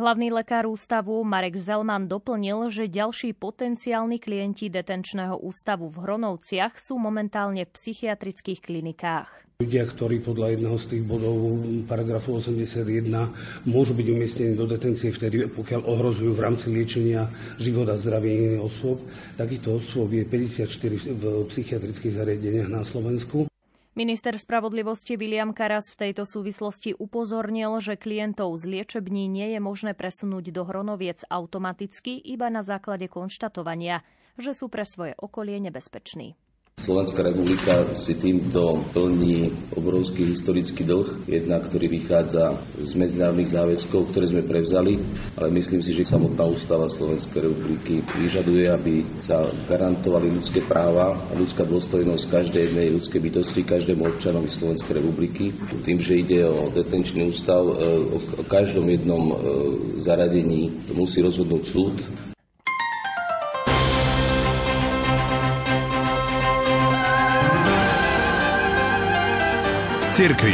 Hlavný 0.01 0.33
lekár 0.33 0.65
ústavu 0.65 1.21
Marek 1.29 1.61
Zelman 1.61 2.09
doplnil, 2.09 2.73
že 2.73 2.89
ďalší 2.89 3.37
potenciálni 3.37 4.17
klienti 4.17 4.73
detenčného 4.73 5.37
ústavu 5.45 5.93
v 5.93 6.01
Hronovciach 6.01 6.81
sú 6.81 6.97
momentálne 6.97 7.69
v 7.69 7.75
psychiatrických 7.77 8.65
klinikách. 8.65 9.29
Ľudia, 9.61 9.85
ktorí 9.93 10.25
podľa 10.25 10.57
jedného 10.57 10.77
z 10.81 10.85
tých 10.89 11.05
bodov 11.05 11.37
paragrafu 11.85 12.33
81 12.33 13.13
môžu 13.69 13.93
byť 13.93 14.07
umiestnení 14.09 14.57
do 14.57 14.65
detencie 14.65 15.13
vtedy, 15.13 15.53
pokiaľ 15.53 15.85
ohrozujú 15.85 16.33
v 16.33 16.45
rámci 16.49 16.73
liečenia 16.73 17.29
život 17.61 17.93
a 17.93 18.01
zdravie 18.01 18.57
iných 18.57 18.65
osôb. 18.73 19.05
Takýchto 19.37 19.85
osôb 19.85 20.17
je 20.17 20.25
54 20.25 21.13
v 21.13 21.25
psychiatrických 21.53 22.17
zariadeniach 22.17 22.73
na 22.73 22.89
Slovensku. 22.89 23.50
Minister 24.01 24.33
spravodlivosti 24.33 25.21
William 25.21 25.53
Karas 25.53 25.93
v 25.93 26.09
tejto 26.09 26.25
súvislosti 26.25 26.97
upozornil, 26.97 27.85
že 27.85 28.01
klientov 28.01 28.57
z 28.57 28.81
liečební 28.81 29.29
nie 29.29 29.53
je 29.53 29.61
možné 29.61 29.93
presunúť 29.93 30.57
do 30.57 30.65
Hronoviec 30.65 31.29
automaticky 31.29 32.17
iba 32.17 32.49
na 32.49 32.65
základe 32.65 33.13
konštatovania, 33.13 34.01
že 34.41 34.57
sú 34.57 34.73
pre 34.73 34.89
svoje 34.89 35.13
okolie 35.21 35.61
nebezpeční. 35.61 36.33
Slovenská 36.81 37.21
republika 37.21 37.93
si 38.09 38.17
týmto 38.17 38.89
plní 38.97 39.69
obrovský 39.77 40.33
historický 40.33 40.89
dlh, 40.89 41.29
jedna, 41.29 41.61
ktorý 41.61 41.93
vychádza 41.93 42.57
z 42.81 42.93
medzinárodných 42.97 43.53
záväzkov, 43.53 44.11
ktoré 44.11 44.33
sme 44.33 44.49
prevzali, 44.49 44.97
ale 45.37 45.53
myslím 45.53 45.85
si, 45.85 45.93
že 45.93 46.09
samotná 46.09 46.41
ústava 46.49 46.89
Slovenskej 46.97 47.53
republiky 47.53 48.01
vyžaduje, 48.01 48.65
aby 48.73 48.95
sa 49.29 49.45
garantovali 49.69 50.33
ľudské 50.33 50.65
práva 50.65 51.29
a 51.29 51.33
ľudská 51.37 51.69
dôstojnosť 51.69 52.33
každej 52.33 52.73
jednej 52.73 52.89
ľudskej 52.97 53.21
bytosti, 53.29 53.61
každému 53.61 54.03
občanovi 54.17 54.49
Slovenskej 54.57 55.05
republiky. 55.05 55.53
Tým, 55.85 56.01
že 56.01 56.17
ide 56.17 56.49
o 56.49 56.73
detenčný 56.73 57.29
ústav, 57.29 57.61
e, 57.61 57.73
o 58.41 58.45
každom 58.49 58.89
jednom 58.89 59.23
e, 59.29 59.35
zaradení 60.01 60.89
musí 60.97 61.21
rozhodnúť 61.21 61.65
súd 61.77 61.97
cirkvi. 70.21 70.53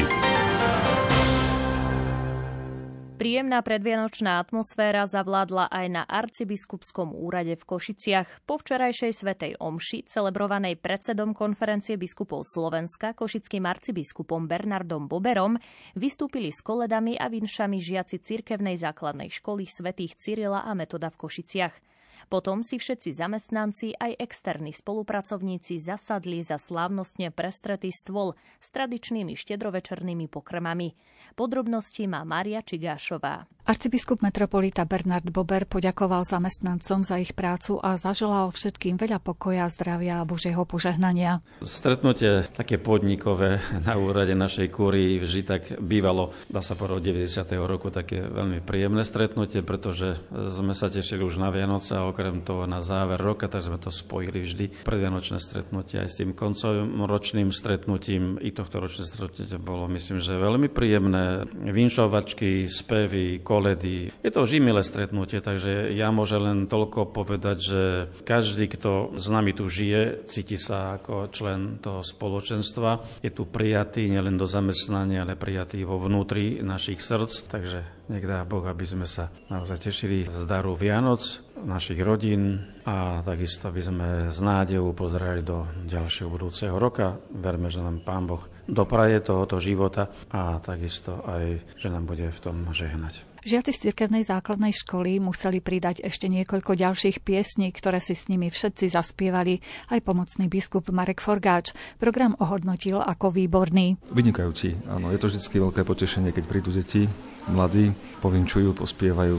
Príjemná 3.19 3.59
predvianočná 3.67 4.39
atmosféra 4.39 5.11
zavládla 5.11 5.67
aj 5.67 5.87
na 5.91 6.03
arcibiskupskom 6.07 7.11
úrade 7.11 7.59
v 7.59 7.67
Košiciach. 7.67 8.47
Po 8.47 8.63
včerajšej 8.63 9.11
svetej 9.11 9.53
omši, 9.59 10.07
celebrovanej 10.07 10.79
predsedom 10.79 11.35
konferencie 11.35 11.99
biskupov 11.99 12.47
Slovenska, 12.47 13.19
košickým 13.19 13.67
arcibiskupom 13.67 14.47
Bernardom 14.47 15.11
Boberom, 15.11 15.59
vystúpili 15.99 16.55
s 16.55 16.63
koledami 16.63 17.19
a 17.19 17.27
vinšami 17.27 17.83
žiaci 17.83 18.23
cirkevnej 18.23 18.79
základnej 18.79 19.35
školy 19.35 19.67
svätých 19.67 20.15
Cyrila 20.15 20.63
a 20.63 20.79
Metoda 20.79 21.11
v 21.11 21.27
Košiciach. 21.27 21.96
Potom 22.27 22.67
si 22.67 22.83
všetci 22.83 23.15
zamestnanci 23.15 23.95
aj 23.95 24.19
externí 24.19 24.75
spolupracovníci 24.75 25.79
zasadli 25.79 26.43
za 26.43 26.59
slávnostne 26.59 27.31
prestretý 27.31 27.95
stôl 27.95 28.35
s 28.59 28.75
tradičnými 28.75 29.39
štedrovečernými 29.39 30.27
pokrmami. 30.27 30.99
Podrobnosti 31.39 32.03
má 32.11 32.27
Mária 32.27 32.67
Čigášová. 32.67 33.47
Arcibiskup 33.67 34.23
metropolita 34.23 34.87
Bernard 34.87 35.27
Bober 35.27 35.67
poďakoval 35.67 36.23
zamestnancom 36.23 37.03
za 37.03 37.19
ich 37.19 37.35
prácu 37.35 37.83
a 37.83 37.99
zaželal 37.99 38.55
všetkým 38.55 38.95
veľa 38.95 39.19
pokoja, 39.19 39.67
zdravia 39.67 40.23
a 40.23 40.29
Božieho 40.29 40.63
požehnania. 40.63 41.43
Stretnutie 41.67 42.47
také 42.55 42.79
podnikové 42.79 43.59
na 43.83 43.99
úrade 43.99 44.39
našej 44.39 44.71
kúry 44.71 45.19
vždy 45.19 45.43
tak 45.43 45.63
bývalo, 45.83 46.31
dá 46.47 46.63
sa 46.63 46.79
povedať, 46.79 47.11
90. 47.11 47.43
roku 47.67 47.91
také 47.91 48.23
veľmi 48.23 48.63
príjemné 48.63 49.03
stretnutie, 49.03 49.67
pretože 49.67 50.15
sme 50.31 50.71
sa 50.71 50.87
tešili 50.87 51.27
už 51.27 51.43
na 51.43 51.51
Vianoce 51.51 51.99
a 51.99 52.07
okrem 52.17 52.41
toho 52.41 52.65
na 52.65 52.81
záver 52.81 53.21
roka, 53.21 53.45
tak 53.45 53.61
sme 53.61 53.77
to 53.77 53.93
spojili 53.93 54.49
vždy 54.49 54.65
predvianočné 54.89 55.37
stretnutie 55.37 56.01
aj 56.01 56.09
s 56.09 56.17
tým 56.25 56.33
koncovým 56.33 57.05
ročným 57.05 57.53
stretnutím. 57.53 58.41
I 58.41 58.57
tohto 58.57 58.81
ročné 58.81 59.05
stretnutie 59.05 59.45
bolo, 59.61 59.85
myslím, 59.93 60.25
že 60.25 60.41
veľmi 60.41 60.73
príjemné. 60.73 61.45
Vinšovačky, 61.53 62.73
spevy, 62.73 63.45
koledy. 63.45 64.09
Je 64.25 64.33
to 64.33 64.49
vždy 64.49 64.65
milé 64.65 64.81
stretnutie, 64.81 65.45
takže 65.45 65.93
ja 65.93 66.09
môžem 66.09 66.41
len 66.41 66.59
toľko 66.65 67.13
povedať, 67.13 67.59
že 67.61 67.83
každý, 68.25 68.73
kto 68.73 69.13
s 69.13 69.29
nami 69.29 69.53
tu 69.53 69.69
žije, 69.69 70.25
cíti 70.25 70.57
sa 70.57 70.97
ako 70.97 71.29
člen 71.29 71.85
toho 71.85 72.01
spoločenstva. 72.01 73.21
Je 73.21 73.29
tu 73.29 73.45
prijatý 73.45 74.09
nielen 74.09 74.41
do 74.41 74.49
zamestnania, 74.49 75.29
ale 75.29 75.37
prijatý 75.37 75.85
vo 75.85 76.01
vnútri 76.01 76.65
našich 76.65 77.05
srdc, 77.05 77.35
takže 77.53 77.96
nech 78.09 78.25
dá 78.25 78.47
Boh, 78.47 78.63
aby 78.67 78.87
sme 78.87 79.07
sa 79.07 79.31
naozaj 79.51 79.91
tešili 79.91 80.27
z 80.27 80.45
daru 80.47 80.79
Vianoc, 80.79 81.21
našich 81.63 81.99
rodín 82.05 82.63
a 82.85 83.25
takisto 83.25 83.73
by 83.73 83.83
sme 83.83 84.09
s 84.31 84.39
nádejou 84.39 84.93
pozerali 84.93 85.41
do 85.43 85.67
ďalšieho 85.89 86.29
budúceho 86.29 86.77
roka. 86.77 87.19
Verme, 87.33 87.73
že 87.73 87.83
nám 87.83 88.05
Pán 88.05 88.29
Boh 88.29 88.45
dopraje 88.69 89.23
tohoto 89.23 89.59
života 89.59 90.11
a 90.31 90.59
takisto 90.63 91.23
aj, 91.25 91.77
že 91.79 91.89
nám 91.89 92.07
bude 92.07 92.29
v 92.29 92.41
tom 92.43 92.67
žehnať. 92.71 93.37
Žiaci 93.47 93.71
z 93.79 93.83
cirkevnej 93.91 94.27
základnej 94.27 94.75
školy 94.75 95.23
museli 95.23 95.63
pridať 95.63 96.03
ešte 96.03 96.27
niekoľko 96.27 96.75
ďalších 96.75 97.23
piesní, 97.23 97.71
ktoré 97.71 98.03
si 98.03 98.19
s 98.19 98.27
nimi 98.27 98.51
všetci 98.51 98.91
zaspievali. 98.91 99.63
Aj 99.87 100.03
pomocný 100.03 100.51
biskup 100.51 100.91
Marek 100.91 101.23
Forgáč 101.23 101.71
program 101.95 102.35
ohodnotil 102.43 102.99
ako 102.99 103.31
výborný. 103.31 104.03
Vynikajúci, 104.11 104.75
áno. 104.91 105.15
Je 105.15 105.23
to 105.23 105.31
vždy 105.31 105.63
veľké 105.63 105.87
potešenie, 105.87 106.35
keď 106.35 106.45
prídu 106.51 106.75
deti, 106.75 107.07
mladí, 107.51 107.93
povinčujú, 108.23 108.75
pospievajú. 108.75 109.39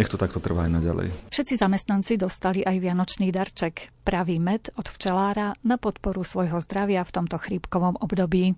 Nech 0.00 0.08
to 0.08 0.16
takto 0.16 0.40
trvá 0.40 0.64
aj 0.64 0.72
naďalej. 0.80 1.08
Všetci 1.28 1.60
zamestnanci 1.60 2.16
dostali 2.16 2.64
aj 2.64 2.80
vianočný 2.80 3.28
darček. 3.28 3.92
Pravý 4.00 4.40
med 4.40 4.72
od 4.80 4.88
včelára 4.88 5.52
na 5.60 5.76
podporu 5.76 6.24
svojho 6.24 6.64
zdravia 6.64 7.04
v 7.04 7.12
tomto 7.12 7.36
chrípkovom 7.36 8.00
období 8.00 8.56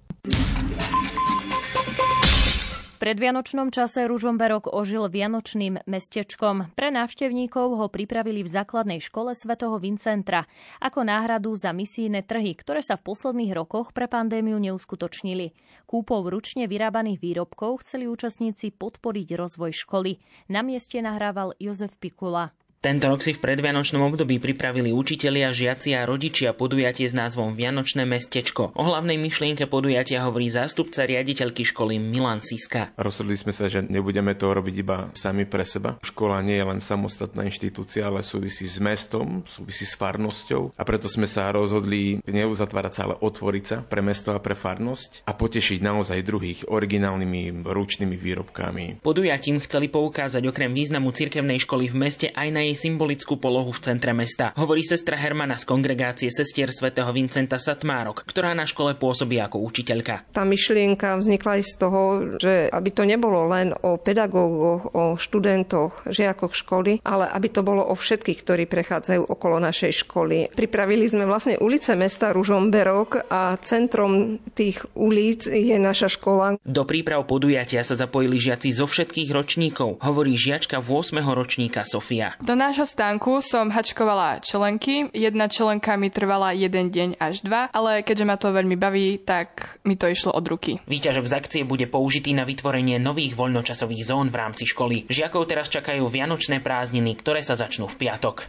predvianočnom 3.04 3.68
čase 3.68 4.08
Ružomberok 4.08 4.72
ožil 4.72 5.12
vianočným 5.12 5.84
mestečkom. 5.84 6.72
Pre 6.72 6.88
návštevníkov 6.88 7.76
ho 7.76 7.86
pripravili 7.92 8.40
v 8.40 8.48
základnej 8.48 8.96
škole 9.04 9.36
svätého 9.36 9.76
Vincentra 9.76 10.48
ako 10.80 11.04
náhradu 11.04 11.52
za 11.52 11.76
misijné 11.76 12.24
trhy, 12.24 12.56
ktoré 12.56 12.80
sa 12.80 12.96
v 12.96 13.04
posledných 13.04 13.52
rokoch 13.52 13.92
pre 13.92 14.08
pandémiu 14.08 14.56
neuskutočnili. 14.56 15.52
Kúpou 15.84 16.24
ručne 16.24 16.64
vyrábaných 16.64 17.20
výrobkov 17.20 17.84
chceli 17.84 18.08
účastníci 18.08 18.72
podporiť 18.72 19.36
rozvoj 19.36 19.76
školy. 19.84 20.24
Na 20.48 20.64
mieste 20.64 20.96
nahrával 21.04 21.52
Jozef 21.60 22.00
Pikula. 22.00 22.56
Tento 22.84 23.08
rok 23.08 23.24
si 23.24 23.32
v 23.32 23.40
predvianočnom 23.40 24.12
období 24.12 24.36
pripravili 24.36 24.92
učitelia, 24.92 25.56
žiaci 25.56 25.96
a 25.96 26.04
rodičia 26.04 26.52
podujatie 26.52 27.08
s 27.08 27.16
názvom 27.16 27.56
Vianočné 27.56 28.04
mestečko. 28.04 28.76
O 28.76 28.84
hlavnej 28.84 29.16
myšlienke 29.16 29.64
podujatia 29.64 30.20
hovorí 30.20 30.52
zástupca 30.52 31.08
riaditeľky 31.08 31.64
školy 31.64 31.96
Milan 31.96 32.44
Siska. 32.44 32.92
Rozhodli 33.00 33.40
sme 33.40 33.56
sa, 33.56 33.72
že 33.72 33.88
nebudeme 33.88 34.36
to 34.36 34.52
robiť 34.52 34.74
iba 34.84 35.08
sami 35.16 35.48
pre 35.48 35.64
seba. 35.64 35.96
Škola 36.04 36.44
nie 36.44 36.60
je 36.60 36.68
len 36.68 36.76
samostatná 36.84 37.48
inštitúcia, 37.48 38.04
ale 38.04 38.20
súvisí 38.20 38.68
s 38.68 38.76
mestom, 38.76 39.48
súvisí 39.48 39.88
s 39.88 39.96
farnosťou 39.96 40.76
a 40.76 40.82
preto 40.84 41.08
sme 41.08 41.24
sa 41.24 41.48
rozhodli 41.56 42.20
neuzatvárať 42.28 42.92
sa, 42.92 43.08
ale 43.08 43.16
otvoriť 43.16 43.64
sa 43.64 43.80
pre 43.80 44.04
mesto 44.04 44.36
a 44.36 44.44
pre 44.44 44.52
farnosť 44.52 45.24
a 45.24 45.32
potešiť 45.32 45.80
naozaj 45.80 46.20
druhých 46.20 46.68
originálnymi 46.68 47.64
ručnými 47.64 48.20
výrobkami. 48.20 49.00
Podujatím 49.00 49.56
chceli 49.64 49.88
poukázať 49.88 50.44
okrem 50.44 50.76
významu 50.76 51.16
cirkevnej 51.16 51.64
školy 51.64 51.88
v 51.88 51.96
meste 51.96 52.28
aj 52.28 52.48
na 52.52 52.60
jej 52.60 52.73
symbolickú 52.74 53.38
polohu 53.38 53.70
v 53.70 53.82
centre 53.82 54.12
mesta. 54.14 54.54
Hovorí 54.58 54.82
sestra 54.82 55.16
Hermana 55.18 55.58
z 55.58 55.64
kongregácie 55.66 56.28
sestier 56.28 56.70
svätého 56.70 57.08
Vincenta 57.14 57.58
Satmárok, 57.58 58.26
ktorá 58.26 58.52
na 58.52 58.68
škole 58.68 58.98
pôsobí 58.98 59.38
ako 59.40 59.62
učiteľka. 59.64 60.30
Tá 60.34 60.42
myšlienka 60.42 61.16
vznikla 61.18 61.58
aj 61.58 61.62
z 61.64 61.72
toho, 61.78 62.00
že 62.38 62.52
aby 62.68 62.90
to 62.90 63.02
nebolo 63.06 63.46
len 63.48 63.72
o 63.72 63.96
pedagógoch, 63.98 64.92
o 64.92 65.14
študentoch, 65.14 66.06
žiakoch 66.10 66.52
školy, 66.54 67.00
ale 67.06 67.30
aby 67.30 67.48
to 67.50 67.62
bolo 67.62 67.86
o 67.86 67.94
všetkých, 67.94 68.38
ktorí 68.42 68.64
prechádzajú 68.66 69.30
okolo 69.30 69.62
našej 69.62 70.04
školy. 70.04 70.50
Pripravili 70.52 71.06
sme 71.06 71.24
vlastne 71.24 71.56
ulice 71.62 71.94
mesta 71.94 72.34
Ružomberok 72.34 73.30
a 73.30 73.56
centrom 73.62 74.42
tých 74.52 74.82
ulic 74.98 75.46
je 75.46 75.76
naša 75.78 76.10
škola. 76.10 76.58
Do 76.62 76.82
príprav 76.84 77.24
podujatia 77.24 77.86
sa 77.86 77.94
zapojili 77.94 78.42
žiaci 78.42 78.74
zo 78.74 78.90
všetkých 78.90 79.30
ročníkov, 79.30 80.02
hovorí 80.02 80.34
žiačka 80.34 80.82
8. 80.82 81.22
ročníka 81.22 81.86
Sofia. 81.86 82.34
Do 82.42 82.58
nášho 82.64 82.88
stánku 82.88 83.44
som 83.44 83.68
hačkovala 83.68 84.40
čelenky. 84.40 85.12
Jedna 85.12 85.52
čelenka 85.52 86.00
mi 86.00 86.08
trvala 86.08 86.56
jeden 86.56 86.88
deň 86.88 87.20
až 87.20 87.44
dva, 87.44 87.68
ale 87.68 88.00
keďže 88.00 88.24
ma 88.24 88.40
to 88.40 88.56
veľmi 88.56 88.72
baví, 88.80 89.20
tak 89.20 89.76
mi 89.84 90.00
to 90.00 90.08
išlo 90.08 90.32
od 90.32 90.48
ruky. 90.48 90.80
Výťažok 90.88 91.28
z 91.28 91.36
akcie 91.36 91.62
bude 91.68 91.84
použitý 91.84 92.32
na 92.32 92.48
vytvorenie 92.48 92.96
nových 92.96 93.36
voľnočasových 93.36 94.08
zón 94.08 94.32
v 94.32 94.40
rámci 94.40 94.64
školy. 94.64 95.04
Žiakov 95.12 95.44
teraz 95.44 95.68
čakajú 95.68 96.08
vianočné 96.08 96.64
prázdniny, 96.64 97.12
ktoré 97.20 97.44
sa 97.44 97.52
začnú 97.52 97.84
v 97.84 97.96
piatok. 98.00 98.48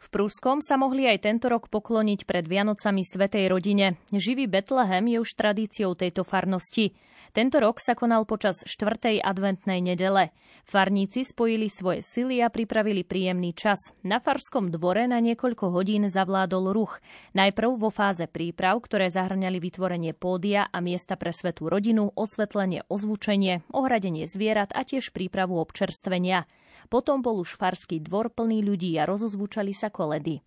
V 0.00 0.06
Pruskom 0.08 0.64
sa 0.64 0.80
mohli 0.80 1.04
aj 1.04 1.28
tento 1.28 1.52
rok 1.52 1.68
pokloniť 1.68 2.24
pred 2.24 2.48
Vianocami 2.48 3.04
Svetej 3.04 3.52
rodine. 3.52 4.00
Živý 4.08 4.48
Betlehem 4.48 5.04
je 5.04 5.20
už 5.20 5.36
tradíciou 5.36 5.92
tejto 5.92 6.24
farnosti. 6.24 6.96
Tento 7.32 7.64
rok 7.64 7.80
sa 7.80 7.96
konal 7.96 8.28
počas 8.28 8.60
4. 8.60 9.16
adventnej 9.24 9.80
nedele. 9.80 10.36
Farníci 10.68 11.24
spojili 11.24 11.72
svoje 11.72 12.04
sily 12.04 12.44
a 12.44 12.52
pripravili 12.52 13.08
príjemný 13.08 13.56
čas. 13.56 13.96
Na 14.04 14.20
farskom 14.20 14.68
dvore 14.68 15.08
na 15.08 15.16
niekoľko 15.16 15.72
hodín 15.72 16.12
zavládol 16.12 16.76
ruch. 16.76 17.00
Najprv 17.32 17.80
vo 17.80 17.88
fáze 17.88 18.28
príprav, 18.28 18.84
ktoré 18.84 19.08
zahrňali 19.08 19.64
vytvorenie 19.64 20.12
pódia 20.12 20.68
a 20.68 20.84
miesta 20.84 21.16
pre 21.16 21.32
svetú 21.32 21.72
rodinu, 21.72 22.12
osvetlenie, 22.12 22.84
ozvučenie, 22.92 23.64
ohradenie 23.72 24.28
zvierat 24.28 24.76
a 24.76 24.84
tiež 24.84 25.16
prípravu 25.16 25.56
občerstvenia. 25.56 26.44
Potom 26.92 27.24
bol 27.24 27.40
už 27.40 27.56
farský 27.56 27.96
dvor 28.04 28.28
plný 28.28 28.60
ľudí 28.60 28.92
a 29.00 29.08
rozozvučali 29.08 29.72
sa 29.72 29.88
koledy. 29.88 30.44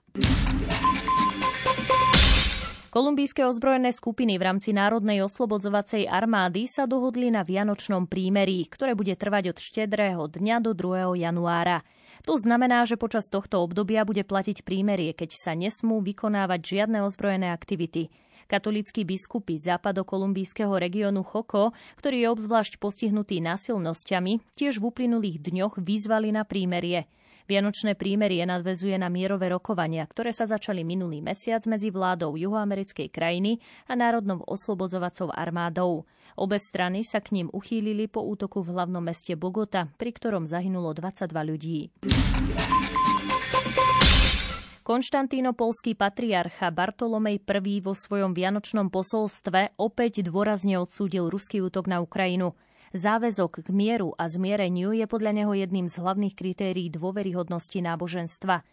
Kolumbijské 2.96 3.44
ozbrojené 3.44 3.92
skupiny 3.92 4.40
v 4.40 4.48
rámci 4.48 4.72
Národnej 4.72 5.20
oslobodzovacej 5.20 6.08
armády 6.08 6.64
sa 6.64 6.88
dohodli 6.88 7.28
na 7.28 7.44
Vianočnom 7.44 8.08
prímerí, 8.08 8.64
ktoré 8.72 8.96
bude 8.96 9.12
trvať 9.20 9.52
od 9.52 9.58
štedrého 9.60 10.32
dňa 10.32 10.64
do 10.64 10.72
2. 10.72 11.20
januára. 11.20 11.84
To 12.24 12.40
znamená, 12.40 12.88
že 12.88 12.96
počas 12.96 13.28
tohto 13.28 13.60
obdobia 13.60 14.08
bude 14.08 14.24
platiť 14.24 14.64
prímerie, 14.64 15.12
keď 15.12 15.36
sa 15.36 15.52
nesmú 15.60 16.00
vykonávať 16.00 16.64
žiadne 16.64 17.04
ozbrojené 17.04 17.52
aktivity. 17.52 18.16
Katolícky 18.48 19.04
biskupy 19.04 19.60
západokolumbijského 19.60 20.72
regiónu 20.72 21.28
Choko, 21.28 21.76
ktorý 22.00 22.24
je 22.24 22.28
obzvlášť 22.32 22.80
postihnutý 22.80 23.44
násilnosťami, 23.44 24.56
tiež 24.56 24.80
v 24.80 24.88
uplynulých 24.88 25.44
dňoch 25.44 25.84
vyzvali 25.84 26.32
na 26.32 26.48
prímerie. 26.48 27.12
Vianočné 27.46 27.94
prímerie 27.94 28.42
nadvezuje 28.42 28.98
na 28.98 29.06
mierové 29.06 29.54
rokovania, 29.54 30.02
ktoré 30.10 30.34
sa 30.34 30.50
začali 30.50 30.82
minulý 30.82 31.22
mesiac 31.22 31.62
medzi 31.70 31.94
vládou 31.94 32.34
juhoamerickej 32.34 33.14
krajiny 33.14 33.62
a 33.86 33.94
národnou 33.94 34.42
oslobodzovacou 34.50 35.30
armádou. 35.30 36.10
Obe 36.42 36.58
strany 36.58 37.06
sa 37.06 37.22
k 37.22 37.38
ním 37.38 37.48
uchýlili 37.54 38.10
po 38.10 38.26
útoku 38.26 38.66
v 38.66 38.74
hlavnom 38.74 39.06
meste 39.06 39.38
Bogota, 39.38 39.86
pri 39.94 40.10
ktorom 40.18 40.50
zahynulo 40.50 40.98
22 40.98 41.50
ľudí. 41.54 41.80
Konštantínopolský 44.86 45.98
patriarcha 45.98 46.70
Bartolomej 46.70 47.42
I 47.42 47.78
vo 47.82 47.98
svojom 47.98 48.38
vianočnom 48.38 48.94
posolstve 48.94 49.78
opäť 49.82 50.22
dôrazne 50.26 50.78
odsúdil 50.82 51.30
ruský 51.30 51.62
útok 51.62 51.90
na 51.90 52.02
Ukrajinu. 52.02 52.58
Záväzok 52.96 53.68
k 53.68 53.76
mieru 53.76 54.16
a 54.16 54.32
zmiereniu 54.32 54.96
je 54.96 55.04
podľa 55.04 55.36
neho 55.36 55.52
jedným 55.52 55.92
z 55.92 56.00
hlavných 56.00 56.32
kritérií 56.32 56.88
dôveryhodnosti 56.88 57.76
náboženstva. 57.84 58.64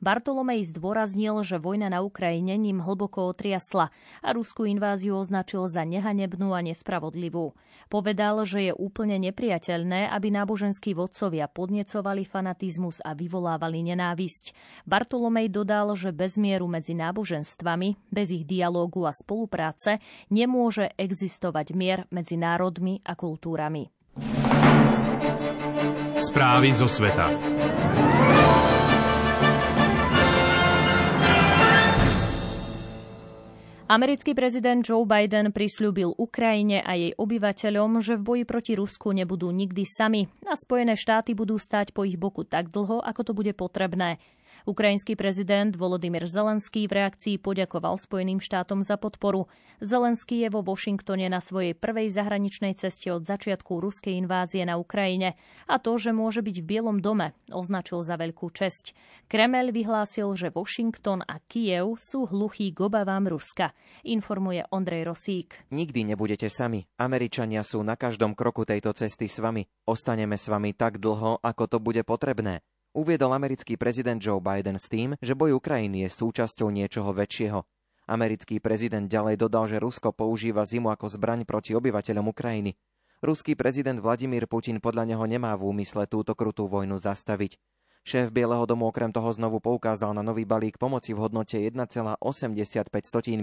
Bartolomej 0.00 0.72
zdôraznil, 0.72 1.44
že 1.44 1.60
vojna 1.60 1.92
na 1.92 2.00
Ukrajine 2.00 2.56
ním 2.56 2.80
hlboko 2.80 3.28
otriasla 3.28 3.92
a 4.24 4.28
ruskú 4.32 4.64
inváziu 4.64 5.20
označil 5.20 5.68
za 5.68 5.84
nehanebnú 5.84 6.56
a 6.56 6.64
nespravodlivú. 6.64 7.52
Povedal, 7.92 8.40
že 8.48 8.70
je 8.70 8.72
úplne 8.72 9.20
nepriateľné, 9.20 10.08
aby 10.08 10.32
náboženskí 10.32 10.96
vodcovia 10.96 11.52
podnecovali 11.52 12.24
fanatizmus 12.24 13.04
a 13.04 13.12
vyvolávali 13.12 13.84
nenávisť. 13.92 14.56
Bartolomej 14.88 15.52
dodal, 15.52 15.92
že 15.92 16.16
bez 16.16 16.40
mieru 16.40 16.64
medzi 16.64 16.96
náboženstvami, 16.96 18.08
bez 18.08 18.32
ich 18.32 18.48
dialógu 18.48 19.04
a 19.04 19.12
spolupráce 19.12 20.00
nemôže 20.32 20.96
existovať 20.96 21.76
mier 21.76 22.08
medzi 22.08 22.40
národmi 22.40 23.04
a 23.04 23.12
kultúrami. 23.12 23.92
Správy 26.16 26.68
zo 26.72 26.88
sveta. 26.88 27.28
Americký 33.90 34.38
prezident 34.38 34.86
Joe 34.86 35.02
Biden 35.02 35.50
prislúbil 35.50 36.14
Ukrajine 36.14 36.78
a 36.78 36.94
jej 36.94 37.10
obyvateľom, 37.10 37.98
že 37.98 38.14
v 38.14 38.22
boji 38.22 38.42
proti 38.46 38.72
Rusku 38.78 39.10
nebudú 39.10 39.50
nikdy 39.50 39.82
sami 39.82 40.30
a 40.46 40.54
Spojené 40.54 40.94
štáty 40.94 41.34
budú 41.34 41.58
stáť 41.58 41.90
po 41.90 42.06
ich 42.06 42.14
boku 42.14 42.46
tak 42.46 42.70
dlho, 42.70 43.02
ako 43.02 43.20
to 43.26 43.32
bude 43.34 43.50
potrebné. 43.58 44.22
Ukrajinský 44.68 45.16
prezident 45.16 45.72
Volodymyr 45.72 46.28
Zelenský 46.28 46.84
v 46.84 47.00
reakcii 47.00 47.40
poďakoval 47.40 47.96
Spojeným 47.96 48.42
štátom 48.42 48.84
za 48.84 49.00
podporu. 49.00 49.48
Zelenský 49.80 50.44
je 50.44 50.52
vo 50.52 50.60
Washingtone 50.60 51.24
na 51.32 51.40
svojej 51.40 51.72
prvej 51.72 52.12
zahraničnej 52.12 52.76
ceste 52.76 53.08
od 53.08 53.24
začiatku 53.24 53.80
ruskej 53.80 54.20
invázie 54.20 54.68
na 54.68 54.76
Ukrajine 54.76 55.40
a 55.64 55.80
to, 55.80 55.96
že 55.96 56.12
môže 56.12 56.44
byť 56.44 56.56
v 56.60 56.68
Bielom 56.68 56.98
dome, 57.00 57.32
označil 57.48 58.04
za 58.04 58.20
veľkú 58.20 58.52
česť. 58.52 58.92
Kremel 59.32 59.72
vyhlásil, 59.72 60.28
že 60.36 60.52
Washington 60.52 61.24
a 61.24 61.40
Kiev 61.48 61.96
sú 61.96 62.28
hluchí 62.28 62.76
k 62.76 62.84
obavám 62.84 63.24
Ruska, 63.32 63.72
informuje 64.04 64.68
Ondrej 64.68 65.08
Rosík. 65.08 65.48
Nikdy 65.72 66.12
nebudete 66.12 66.52
sami. 66.52 66.84
Američania 67.00 67.64
sú 67.64 67.80
na 67.80 67.96
každom 67.96 68.36
kroku 68.36 68.68
tejto 68.68 68.92
cesty 68.92 69.32
s 69.32 69.40
vami. 69.40 69.64
Ostaneme 69.88 70.36
s 70.36 70.44
vami 70.52 70.76
tak 70.76 71.00
dlho, 71.00 71.40
ako 71.40 71.64
to 71.64 71.78
bude 71.80 72.04
potrebné 72.04 72.60
uviedol 72.92 73.30
americký 73.34 73.78
prezident 73.78 74.18
Joe 74.18 74.42
Biden 74.42 74.78
s 74.78 74.90
tým, 74.90 75.14
že 75.22 75.38
boj 75.38 75.58
Ukrajiny 75.58 76.06
je 76.06 76.10
súčasťou 76.10 76.70
niečoho 76.74 77.10
väčšieho. 77.14 77.62
Americký 78.10 78.58
prezident 78.58 79.06
ďalej 79.06 79.38
dodal, 79.38 79.70
že 79.70 79.78
Rusko 79.78 80.10
používa 80.10 80.66
zimu 80.66 80.90
ako 80.90 81.06
zbraň 81.06 81.46
proti 81.46 81.78
obyvateľom 81.78 82.26
Ukrajiny. 82.34 82.74
Ruský 83.22 83.54
prezident 83.54 84.00
Vladimír 84.00 84.50
Putin 84.50 84.82
podľa 84.82 85.14
neho 85.14 85.24
nemá 85.28 85.54
v 85.54 85.70
úmysle 85.70 86.10
túto 86.10 86.34
krutú 86.34 86.66
vojnu 86.66 86.98
zastaviť. 86.98 87.60
Šéf 88.00 88.32
Bieleho 88.32 88.64
domu 88.64 88.88
okrem 88.88 89.12
toho 89.12 89.28
znovu 89.28 89.60
poukázal 89.60 90.16
na 90.16 90.24
nový 90.24 90.48
balík 90.48 90.80
pomoci 90.80 91.12
v 91.12 91.20
hodnote 91.20 91.60
1,85 91.60 92.16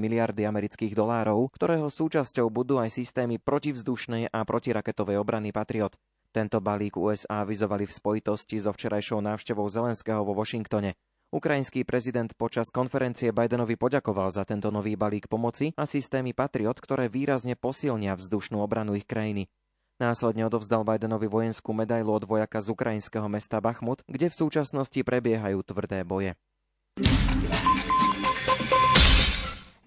miliardy 0.02 0.50
amerických 0.50 0.98
dolárov, 0.98 1.54
ktorého 1.54 1.94
súčasťou 1.94 2.50
budú 2.50 2.82
aj 2.82 2.90
systémy 2.90 3.38
protivzdušnej 3.38 4.34
a 4.34 4.42
protiraketovej 4.42 5.22
obrany 5.22 5.54
Patriot. 5.54 5.94
Tento 6.36 6.60
balík 6.60 7.00
USA 7.00 7.48
avizovali 7.48 7.88
v 7.88 7.96
spojitosti 7.96 8.60
so 8.60 8.76
včerajšou 8.76 9.24
návštevou 9.24 9.68
Zelenského 9.72 10.22
vo 10.28 10.36
Washingtone. 10.36 10.94
Ukrajinský 11.28 11.84
prezident 11.84 12.32
počas 12.40 12.72
konferencie 12.72 13.36
Bidenovi 13.36 13.76
poďakoval 13.76 14.32
za 14.32 14.48
tento 14.48 14.72
nový 14.72 14.96
balík 14.96 15.28
pomoci 15.28 15.76
a 15.76 15.84
systémy 15.84 16.32
Patriot, 16.32 16.80
ktoré 16.80 17.12
výrazne 17.12 17.60
posilnia 17.60 18.16
vzdušnú 18.16 18.64
obranu 18.64 18.96
ich 18.96 19.04
krajiny. 19.04 19.52
Následne 19.98 20.48
odovzdal 20.48 20.86
Bidenovi 20.86 21.28
vojenskú 21.28 21.74
medailu 21.74 22.14
od 22.16 22.24
vojaka 22.24 22.62
z 22.64 22.70
ukrajinského 22.70 23.28
mesta 23.28 23.60
Bachmut, 23.60 24.06
kde 24.08 24.30
v 24.30 24.40
súčasnosti 24.40 25.00
prebiehajú 25.02 25.60
tvrdé 25.66 26.06
boje. 26.08 26.38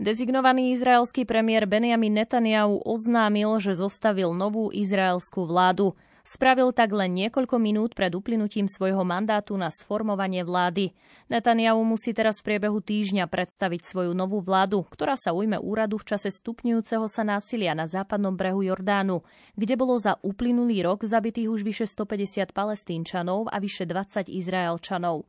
Dezignovaný 0.00 0.72
izraelský 0.74 1.28
premiér 1.28 1.68
Benjamin 1.68 2.24
Netanyahu 2.24 2.80
oznámil, 2.88 3.60
že 3.60 3.76
zostavil 3.76 4.32
novú 4.32 4.72
izraelskú 4.72 5.44
vládu. 5.44 5.92
Spravil 6.20 6.70
tak 6.76 6.92
len 6.92 7.16
niekoľko 7.16 7.56
minút 7.56 7.96
pred 7.96 8.12
uplynutím 8.12 8.68
svojho 8.68 9.00
mandátu 9.02 9.56
na 9.56 9.72
sformovanie 9.72 10.44
vlády. 10.44 10.92
Netanyahu 11.32 11.80
musí 11.80 12.12
teraz 12.12 12.40
v 12.40 12.52
priebehu 12.52 12.84
týždňa 12.84 13.24
predstaviť 13.24 13.82
svoju 13.88 14.12
novú 14.12 14.44
vládu, 14.44 14.84
ktorá 14.84 15.16
sa 15.16 15.32
ujme 15.32 15.56
úradu 15.56 15.96
v 15.96 16.12
čase 16.12 16.28
stupňujúceho 16.28 17.08
sa 17.08 17.24
násilia 17.24 17.72
na 17.72 17.88
západnom 17.88 18.36
brehu 18.36 18.60
Jordánu, 18.60 19.24
kde 19.56 19.74
bolo 19.80 19.96
za 19.96 20.20
uplynulý 20.20 20.84
rok 20.84 21.08
zabitých 21.08 21.48
už 21.48 21.64
vyše 21.64 21.86
150 21.88 22.52
palestínčanov 22.52 23.48
a 23.48 23.56
vyše 23.56 23.88
20 23.88 24.28
Izraelčanov. 24.28 25.24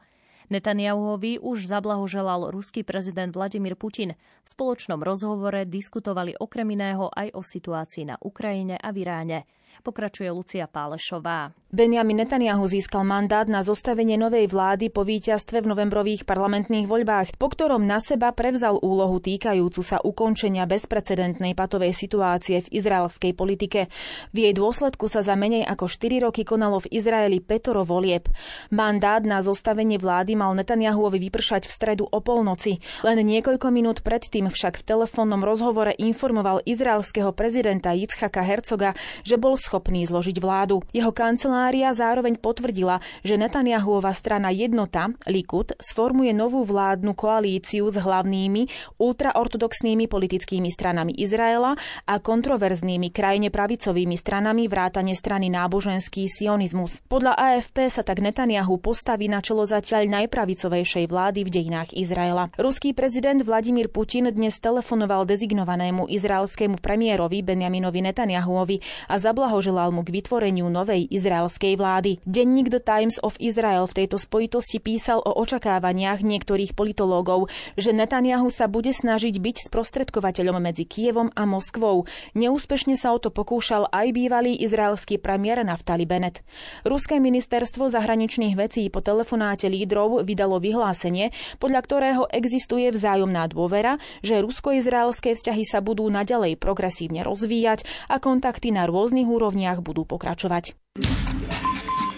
Netanyahuovi 0.51 1.39
už 1.39 1.63
zablahoželal 1.63 2.51
ruský 2.51 2.83
prezident 2.83 3.31
Vladimír 3.31 3.79
Putin. 3.79 4.19
V 4.43 4.47
spoločnom 4.51 4.99
rozhovore 4.99 5.63
diskutovali 5.63 6.35
okrem 6.35 6.67
iného 6.75 7.07
aj 7.07 7.31
o 7.31 7.39
situácii 7.39 8.11
na 8.11 8.19
Ukrajine 8.19 8.75
a 8.75 8.91
v 8.91 9.07
Iráne. 9.07 9.47
Pokračuje 9.81 10.29
Lucia 10.29 10.69
Pálešová. 10.69 11.57
Benjamin 11.71 12.19
Netanyahu 12.19 12.67
získal 12.67 13.07
mandát 13.07 13.47
na 13.47 13.63
zostavenie 13.63 14.19
novej 14.19 14.51
vlády 14.51 14.91
po 14.91 15.07
víťazstve 15.07 15.63
v 15.63 15.71
novembrových 15.71 16.27
parlamentných 16.27 16.83
voľbách, 16.83 17.39
po 17.39 17.47
ktorom 17.47 17.87
na 17.87 18.03
seba 18.03 18.35
prevzal 18.35 18.75
úlohu 18.83 19.23
týkajúcu 19.23 19.79
sa 19.79 20.03
ukončenia 20.03 20.67
bezprecedentnej 20.67 21.55
patovej 21.55 21.95
situácie 21.95 22.67
v 22.67 22.71
izraelskej 22.75 23.31
politike. 23.31 23.87
V 24.35 24.37
jej 24.43 24.51
dôsledku 24.51 25.07
sa 25.07 25.23
za 25.23 25.39
menej 25.39 25.63
ako 25.63 25.87
4 25.87 26.27
roky 26.27 26.43
konalo 26.43 26.83
v 26.83 26.91
Izraeli 26.91 27.39
petoro 27.39 27.87
volieb. 27.87 28.27
Mandát 28.67 29.23
na 29.23 29.39
zostavenie 29.39 29.95
vlády 29.95 30.35
mal 30.35 30.51
Netanyahuovi 30.59 31.23
vypršať 31.31 31.71
v 31.71 31.71
stredu 31.71 32.03
o 32.03 32.19
polnoci. 32.19 32.83
Len 33.07 33.15
niekoľko 33.23 33.71
minút 33.71 34.03
predtým 34.03 34.51
však 34.51 34.83
v 34.83 34.87
telefónnom 34.91 35.39
rozhovore 35.39 35.95
informoval 35.95 36.59
izraelského 36.67 37.31
prezidenta 37.31 37.95
Yitzhaka 37.95 38.43
Hercoga, 38.43 38.91
že 39.23 39.39
bol 39.39 39.55
schopný 39.55 39.70
zložiť 39.79 40.43
vládu. 40.43 40.83
Jeho 40.91 41.15
kancelária 41.15 41.95
zároveň 41.95 42.35
potvrdila, 42.35 42.99
že 43.23 43.39
Netanyahuova 43.39 44.11
strana 44.11 44.51
Jednota, 44.51 45.15
Likud, 45.31 45.71
sformuje 45.79 46.35
novú 46.35 46.67
vládnu 46.67 47.15
koalíciu 47.15 47.87
s 47.87 47.95
hlavnými 47.95 48.67
ultraortodoxnými 48.99 50.11
politickými 50.11 50.67
stranami 50.67 51.15
Izraela 51.15 51.79
a 52.03 52.19
kontroverznými 52.19 53.15
krajine 53.15 53.47
pravicovými 53.47 54.19
stranami 54.19 54.67
vrátane 54.67 55.15
strany 55.15 55.47
náboženský 55.47 56.27
sionizmus. 56.27 56.99
Podľa 57.07 57.39
AFP 57.39 57.87
sa 57.87 58.03
tak 58.03 58.19
Netanyahu 58.19 58.75
postaví 58.83 59.31
na 59.31 59.39
čelo 59.39 59.63
zatiaľ 59.63 60.11
najpravicovejšej 60.11 61.07
vlády 61.07 61.47
v 61.47 61.53
dejinách 61.53 61.95
Izraela. 61.95 62.51
Ruský 62.59 62.91
prezident 62.91 63.39
Vladimír 63.39 63.87
Putin 63.87 64.27
dnes 64.33 64.59
telefonoval 64.59 65.23
dezignovanému 65.23 66.11
izraelskému 66.11 66.81
premiérovi 66.83 67.45
Benjaminovi 67.45 68.01
Netanyahuovi 68.01 69.07
a 69.07 69.15
zablahoželal 69.21 69.60
zablahoželal 69.61 69.93
mu 69.93 70.01
k 70.01 70.17
vytvoreniu 70.17 70.65
novej 70.73 71.05
izraelskej 71.05 71.77
vlády. 71.77 72.17
Denník 72.25 72.73
The 72.73 72.81
Times 72.81 73.21
of 73.21 73.37
Israel 73.37 73.85
v 73.85 74.03
tejto 74.03 74.17
spojitosti 74.17 74.81
písal 74.81 75.21
o 75.21 75.37
očakávaniach 75.37 76.25
niektorých 76.25 76.73
politológov, 76.73 77.53
že 77.77 77.93
Netanyahu 77.93 78.49
sa 78.49 78.65
bude 78.65 78.89
snažiť 78.89 79.37
byť 79.37 79.69
sprostredkovateľom 79.69 80.57
medzi 80.57 80.89
Kievom 80.89 81.29
a 81.37 81.45
Moskvou. 81.45 82.09
Neúspešne 82.33 82.97
sa 82.97 83.13
o 83.13 83.21
to 83.21 83.29
pokúšal 83.29 83.85
aj 83.93 84.07
bývalý 84.17 84.57
izraelský 84.57 85.21
premiér 85.21 85.61
Naftali 85.61 86.09
Bennett. 86.09 86.41
Ruské 86.81 87.21
ministerstvo 87.21 87.93
zahraničných 87.93 88.57
vecí 88.57 88.89
po 88.89 89.05
telefonáte 89.05 89.69
lídrov 89.69 90.25
vydalo 90.25 90.57
vyhlásenie, 90.57 91.29
podľa 91.61 91.81
ktorého 91.85 92.23
existuje 92.33 92.89
vzájomná 92.89 93.45
dôvera, 93.45 94.01
že 94.25 94.41
rusko-izraelské 94.41 95.37
vzťahy 95.37 95.63
sa 95.69 95.85
budú 95.85 96.09
naďalej 96.09 96.57
progresívne 96.57 97.21
rozvíjať 97.21 97.85
a 98.09 98.17
kontakty 98.17 98.73
na 98.73 98.89
rôznych 98.89 99.29
úrovniach 99.29 99.50
úrovniach 99.51 99.83
budú 99.83 100.07
pokračovať. 100.07 100.79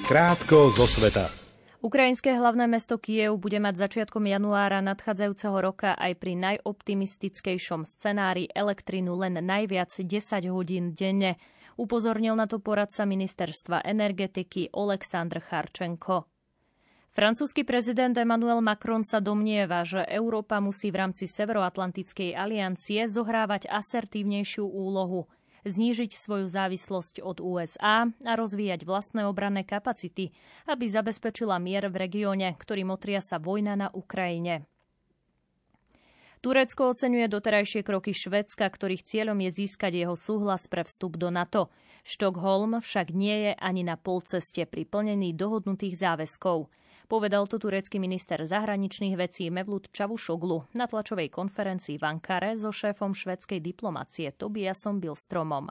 Krátko 0.06 0.70
zo 0.70 0.86
sveta. 0.86 1.34
Ukrajinské 1.82 2.38
hlavné 2.38 2.70
mesto 2.70 3.02
Kiev 3.02 3.42
bude 3.42 3.58
mať 3.58 3.76
začiatkom 3.90 4.24
januára 4.30 4.80
nadchádzajúceho 4.86 5.58
roka 5.58 5.98
aj 5.98 6.16
pri 6.22 6.38
najoptimistickejšom 6.38 7.90
scenári 7.90 8.46
elektrinu 8.54 9.18
len 9.18 9.42
najviac 9.42 9.90
10 9.90 10.06
hodín 10.54 10.94
denne. 10.94 11.42
Upozornil 11.76 12.38
na 12.38 12.46
to 12.46 12.62
poradca 12.62 13.04
ministerstva 13.04 13.82
energetiky 13.82 14.70
Oleksandr 14.78 15.42
Charčenko. 15.42 16.30
Francúzsky 17.12 17.66
prezident 17.66 18.14
Emmanuel 18.14 18.62
Macron 18.62 19.02
sa 19.02 19.18
domnieva, 19.18 19.82
že 19.82 20.06
Európa 20.06 20.62
musí 20.62 20.94
v 20.94 21.02
rámci 21.02 21.26
Severoatlantickej 21.26 22.38
aliancie 22.38 23.10
zohrávať 23.10 23.74
asertívnejšiu 23.74 24.70
úlohu– 24.70 25.26
znížiť 25.66 26.16
svoju 26.16 26.48
závislosť 26.48 27.24
od 27.24 27.40
USA 27.44 28.08
a 28.08 28.32
rozvíjať 28.36 28.88
vlastné 28.88 29.28
obranné 29.28 29.64
kapacity, 29.64 30.32
aby 30.68 30.86
zabezpečila 30.88 31.60
mier 31.60 31.88
v 31.92 32.08
regióne, 32.08 32.56
ktorým 32.56 32.92
otria 32.92 33.20
sa 33.20 33.40
vojna 33.40 33.76
na 33.76 33.88
Ukrajine. 33.92 34.68
Turecko 36.44 36.92
oceňuje 36.92 37.32
doterajšie 37.32 37.88
kroky 37.88 38.12
Švedska, 38.12 38.68
ktorých 38.68 39.08
cieľom 39.08 39.40
je 39.48 39.64
získať 39.64 40.04
jeho 40.04 40.20
súhlas 40.20 40.68
pre 40.68 40.84
vstup 40.84 41.16
do 41.16 41.32
NATO. 41.32 41.72
Štokholm 42.04 42.84
však 42.84 43.16
nie 43.16 43.48
je 43.48 43.52
ani 43.56 43.88
na 43.88 43.96
polceste 43.96 44.68
pri 44.68 44.84
plnení 44.84 45.32
dohodnutých 45.32 45.96
záväzkov. 45.96 46.68
Povedal 47.14 47.46
to 47.46 47.62
turecký 47.62 48.02
minister 48.02 48.42
zahraničných 48.42 49.14
vecí 49.14 49.46
Mevlut 49.54 49.86
Čavušoglu 49.94 50.74
na 50.74 50.90
tlačovej 50.90 51.30
konferencii 51.30 52.02
v 52.02 52.10
Ankare 52.10 52.58
so 52.58 52.74
šéfom 52.74 53.14
švedskej 53.14 53.62
diplomácie 53.62 54.34
Tobiasom 54.34 54.98
Bilstromom. 54.98 55.70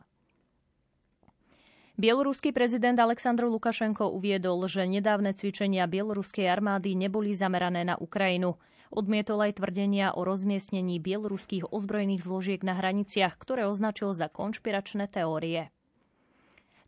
Bieloruský 1.98 2.55
prezident 2.55 2.94
Aleksandr 2.94 3.50
Lukašenko 3.50 4.14
uviedol, 4.14 4.70
že 4.70 4.87
nedávne 4.87 5.35
cvičenia 5.35 5.90
bieloruskej 5.90 6.46
armády 6.46 6.94
neboli 6.94 7.35
zamerané 7.35 7.83
na 7.83 7.98
Ukrajinu. 7.98 8.62
Odmietol 8.94 9.42
aj 9.42 9.59
tvrdenia 9.59 10.14
o 10.14 10.22
rozmiestnení 10.22 11.02
bieloruských 11.02 11.74
ozbrojených 11.74 12.22
zložiek 12.22 12.62
na 12.62 12.78
hraniciach, 12.78 13.35
ktoré 13.35 13.66
označil 13.66 14.14
za 14.14 14.31
konšpiračné 14.31 15.11
teórie. 15.11 15.74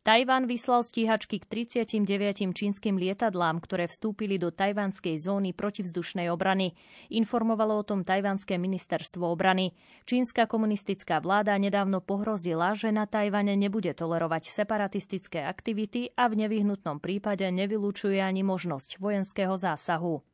Tajvan 0.05 0.45
vyslal 0.45 0.85
stíhačky 0.85 1.41
k 1.41 1.49
39 1.49 2.53
čínskym 2.53 3.01
lietadlám, 3.01 3.57
ktoré 3.57 3.89
vstúpili 3.89 4.37
do 4.37 4.53
tajvanskej 4.53 5.17
zóny 5.17 5.57
protivzdušnej 5.57 6.29
obrany. 6.29 6.77
Informovalo 7.09 7.81
o 7.81 7.89
tom 7.89 8.05
tajvanské 8.05 8.61
ministerstvo 8.61 9.25
obrany. 9.25 9.73
Čínska 10.05 10.45
komunistická 10.45 11.25
vláda 11.25 11.57
nedávno 11.57 12.05
pohrozila, 12.05 12.77
že 12.77 12.93
na 12.93 13.09
Tajvane 13.09 13.57
nebude 13.57 13.97
tolerovať 13.97 14.53
separatistické 14.53 15.41
aktivity 15.41 16.13
a 16.21 16.29
v 16.29 16.37
nevyhnutnom 16.37 17.01
prípade 17.01 17.49
nevylučuje 17.49 18.21
ani 18.21 18.45
možnosť 18.45 19.01
vojenského 19.01 19.57
zásahu. 19.57 20.34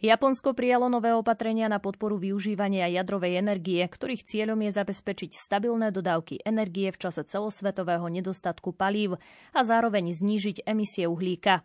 Japonsko 0.00 0.56
prijalo 0.56 0.88
nové 0.88 1.12
opatrenia 1.12 1.68
na 1.68 1.76
podporu 1.76 2.16
využívania 2.16 2.88
jadrovej 2.88 3.36
energie, 3.36 3.84
ktorých 3.84 4.24
cieľom 4.24 4.56
je 4.64 4.72
zabezpečiť 4.72 5.36
stabilné 5.36 5.92
dodávky 5.92 6.40
energie 6.40 6.88
v 6.88 6.96
čase 6.96 7.20
celosvetového 7.20 8.08
nedostatku 8.08 8.72
palív 8.72 9.20
a 9.52 9.60
zároveň 9.60 10.16
znížiť 10.16 10.64
emisie 10.64 11.04
uhlíka. 11.04 11.60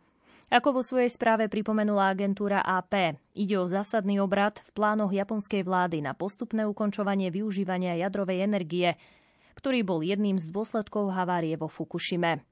Ako 0.52 0.76
vo 0.76 0.84
svojej 0.84 1.08
správe 1.08 1.48
pripomenula 1.48 2.12
agentúra 2.12 2.60
AP, 2.60 3.15
ide 3.39 3.56
o 3.56 3.71
zásadný 3.71 4.19
obrad 4.19 4.60
v 4.67 4.69
plánoch 4.76 5.15
japonskej 5.15 5.63
vlády 5.63 6.04
na 6.04 6.12
postupné 6.12 6.67
ukončovanie 6.67 7.32
využívania 7.32 7.95
jadrovej 8.04 8.43
energie, 8.43 9.00
ktorý 9.56 9.88
bol 9.88 10.04
jedným 10.04 10.43
z 10.43 10.52
dôsledkov 10.52 11.15
havárie 11.15 11.56
vo 11.56 11.71
Fukushime. 11.71 12.43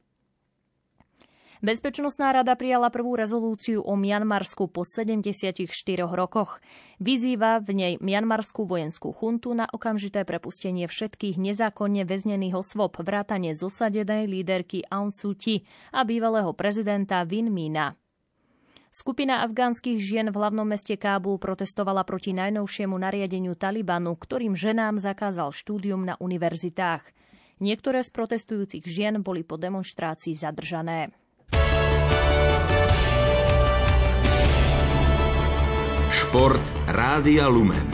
Bezpečnostná 1.63 2.35
rada 2.35 2.59
prijala 2.59 2.91
prvú 2.91 3.15
rezolúciu 3.15 3.87
o 3.87 3.95
Mianmarsku 3.95 4.67
po 4.67 4.83
74 4.83 5.63
rokoch. 6.11 6.59
Vyzýva 6.99 7.63
v 7.63 7.69
nej 7.71 7.93
Mianmarskú 8.03 8.67
vojenskú 8.67 9.15
chuntu 9.15 9.55
na 9.55 9.71
okamžité 9.71 10.27
prepustenie 10.27 10.91
všetkých 10.91 11.39
nezákonne 11.39 12.03
väznených 12.03 12.59
osôb, 12.59 12.99
vrátane 12.99 13.55
zosadenej 13.55 14.27
líderky 14.27 14.83
Aung 14.91 15.15
Suu 15.15 15.39
Kyi 15.39 15.63
a 15.95 16.03
bývalého 16.03 16.51
prezidenta 16.51 17.23
Win 17.23 17.47
Mina. 17.47 17.95
Skupina 18.91 19.39
afgánskych 19.47 20.03
žien 20.03 20.35
v 20.35 20.43
hlavnom 20.43 20.67
meste 20.67 20.99
Kábul 20.99 21.39
protestovala 21.39 22.03
proti 22.03 22.35
najnovšiemu 22.35 22.91
nariadeniu 22.99 23.55
Talibanu, 23.55 24.19
ktorým 24.19 24.51
ženám 24.51 24.99
zakázal 24.99 25.55
štúdium 25.55 26.03
na 26.03 26.19
univerzitách. 26.19 27.07
Niektoré 27.63 28.03
z 28.03 28.11
protestujúcich 28.11 28.83
žien 28.83 29.23
boli 29.23 29.47
po 29.47 29.55
demonstrácii 29.55 30.35
zadržané. 30.35 31.22
Šport 36.33 36.65
Rádia 36.89 37.45
Lumen. 37.45 37.93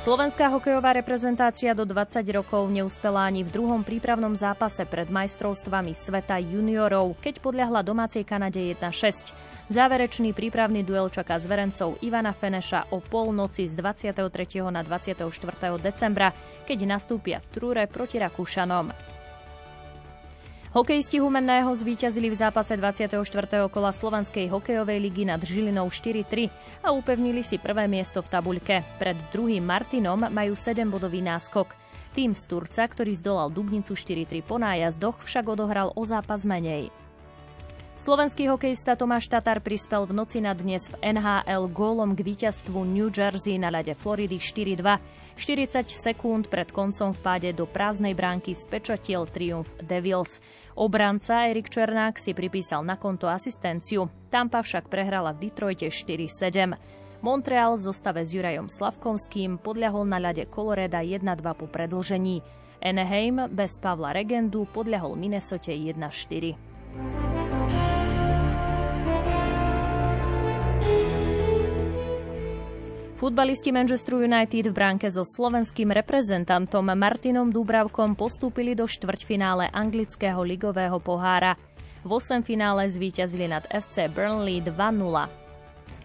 Slovenská 0.00 0.48
hokejová 0.48 0.96
reprezentácia 0.96 1.76
do 1.76 1.84
20 1.84 2.24
rokov 2.32 2.64
neúspela 2.72 3.28
ani 3.28 3.44
v 3.44 3.52
druhom 3.52 3.84
prípravnom 3.84 4.32
zápase 4.32 4.88
pred 4.88 5.12
majstrovstvami 5.12 5.92
sveta 5.92 6.40
juniorov, 6.40 7.20
keď 7.20 7.44
podľahla 7.44 7.84
domácej 7.84 8.24
Kanade 8.24 8.72
1-6. 8.72 9.36
Záverečný 9.68 10.32
prípravný 10.32 10.80
duel 10.80 11.12
čaká 11.12 11.36
zverencov 11.36 12.00
Ivana 12.00 12.32
Feneša 12.32 12.88
o 12.96 13.04
polnoci 13.04 13.68
z 13.68 13.76
23. 13.76 14.32
na 14.72 14.80
24. 14.80 15.28
decembra, 15.76 16.32
keď 16.64 16.88
nastúpia 16.88 17.44
v 17.44 17.46
Trúre 17.52 17.84
proti 17.84 18.16
Rakúšanom. 18.16 19.17
Hokejisti 20.78 21.18
Humenného 21.18 21.74
zvíťazili 21.74 22.30
v 22.30 22.38
zápase 22.38 22.78
24. 22.78 23.26
kola 23.66 23.90
Slovanskej 23.90 24.46
hokejovej 24.46 25.10
ligy 25.10 25.26
nad 25.26 25.42
Žilinou 25.42 25.90
4-3 25.90 26.46
a 26.86 26.94
upevnili 26.94 27.42
si 27.42 27.58
prvé 27.58 27.90
miesto 27.90 28.22
v 28.22 28.30
tabuľke. 28.30 28.86
Pred 29.02 29.18
druhým 29.34 29.58
Martinom 29.58 30.30
majú 30.30 30.54
7-bodový 30.54 31.18
náskok. 31.18 31.74
Tým 32.14 32.30
z 32.38 32.46
Turca, 32.46 32.86
ktorý 32.86 33.10
zdolal 33.18 33.50
Dubnicu 33.50 33.98
4-3 33.98 34.38
po 34.46 34.62
nájazdoch, 34.62 35.18
však 35.18 35.50
odohral 35.50 35.90
o 35.98 36.02
zápas 36.06 36.46
menej. 36.46 36.94
Slovenský 37.98 38.46
hokejista 38.46 38.94
Tomáš 38.94 39.26
Tatar 39.26 39.58
prispel 39.58 40.06
v 40.06 40.14
noci 40.14 40.38
na 40.38 40.54
dnes 40.54 40.94
v 40.94 41.02
NHL 41.02 41.74
gólom 41.74 42.14
k 42.14 42.22
víťazstvu 42.22 42.86
New 42.86 43.10
Jersey 43.10 43.58
na 43.58 43.74
ľade 43.74 43.98
Floridy 43.98 44.38
4-2 44.38 45.17
40 45.38 45.86
sekúnd 45.86 46.50
pred 46.50 46.74
koncom 46.74 47.14
v 47.14 47.20
páde 47.22 47.50
do 47.54 47.62
prázdnej 47.62 48.10
bránky 48.18 48.58
spečatil 48.58 49.30
triumf 49.30 49.70
Devils. 49.78 50.42
Obranca 50.74 51.46
Erik 51.46 51.70
Černák 51.70 52.18
si 52.18 52.34
pripísal 52.34 52.82
na 52.82 52.98
konto 52.98 53.30
asistenciu. 53.30 54.10
Tampa 54.34 54.66
však 54.66 54.90
prehrala 54.90 55.30
v 55.30 55.46
Detroite 55.46 55.94
4-7. 55.94 56.74
Montreal 57.22 57.78
v 57.78 57.86
zostave 57.86 58.26
s 58.26 58.34
Jurajom 58.34 58.66
Slavkovským 58.66 59.62
podľahol 59.62 60.10
na 60.10 60.18
ľade 60.18 60.50
Coloreda 60.50 61.06
1-2 61.06 61.22
po 61.54 61.70
predlžení. 61.70 62.42
Anaheim 62.82 63.46
bez 63.50 63.78
Pavla 63.78 64.10
Regendu 64.10 64.66
podľahol 64.66 65.14
Minnesota 65.14 65.70
1-4. 65.70 67.37
Futbalisti 73.18 73.74
Manchester 73.74 74.14
United 74.14 74.70
v 74.70 74.74
bránke 74.78 75.10
so 75.10 75.26
slovenským 75.26 75.90
reprezentantom 75.90 76.86
Martinom 76.94 77.50
Dúbravkom 77.50 78.14
postúpili 78.14 78.78
do 78.78 78.86
štvrťfinále 78.86 79.74
anglického 79.74 80.38
ligového 80.38 81.02
pohára. 81.02 81.58
V 82.06 82.14
8 82.14 82.46
finále 82.46 82.86
zvíťazili 82.86 83.50
nad 83.50 83.66
FC 83.74 84.06
Burnley 84.06 84.62
2-0. 84.62 84.70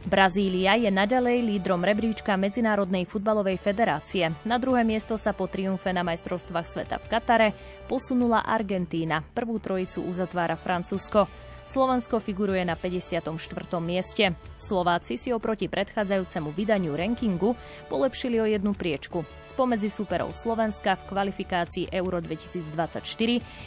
Brazília 0.09 0.73
je 0.73 0.89
naďalej 0.89 1.53
lídrom 1.53 1.85
rebríčka 1.85 2.33
Medzinárodnej 2.33 3.05
futbalovej 3.05 3.61
federácie. 3.61 4.33
Na 4.41 4.57
druhé 4.57 4.81
miesto 4.81 5.13
sa 5.13 5.37
po 5.37 5.45
triumfe 5.45 5.93
na 5.93 6.01
majstrovstvách 6.01 6.65
sveta 6.65 6.97
v 6.97 7.13
Katare 7.13 7.49
posunula 7.85 8.41
Argentína. 8.41 9.21
Prvú 9.21 9.61
trojicu 9.61 10.01
uzatvára 10.01 10.57
Francúzsko. 10.57 11.29
Slovensko 11.63 12.19
figuruje 12.19 12.59
na 12.67 12.75
54. 12.75 13.31
mieste. 13.79 14.35
Slováci 14.59 15.15
si 15.15 15.31
oproti 15.31 15.71
predchádzajúcemu 15.71 16.51
vydaniu 16.51 16.91
rankingu 16.91 17.55
polepšili 17.87 18.35
o 18.43 18.45
jednu 18.45 18.75
priečku. 18.75 19.23
Spomedzi 19.47 19.87
superov 19.87 20.35
Slovenska 20.35 20.99
v 20.99 21.07
kvalifikácii 21.07 21.87
Euro 21.95 22.19
2024 22.19 22.99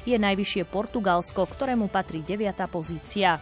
je 0.05 0.17
najvyššie 0.17 0.69
Portugalsko, 0.69 1.49
ktorému 1.49 1.89
patrí 1.89 2.21
9. 2.21 2.53
pozícia. 2.69 3.41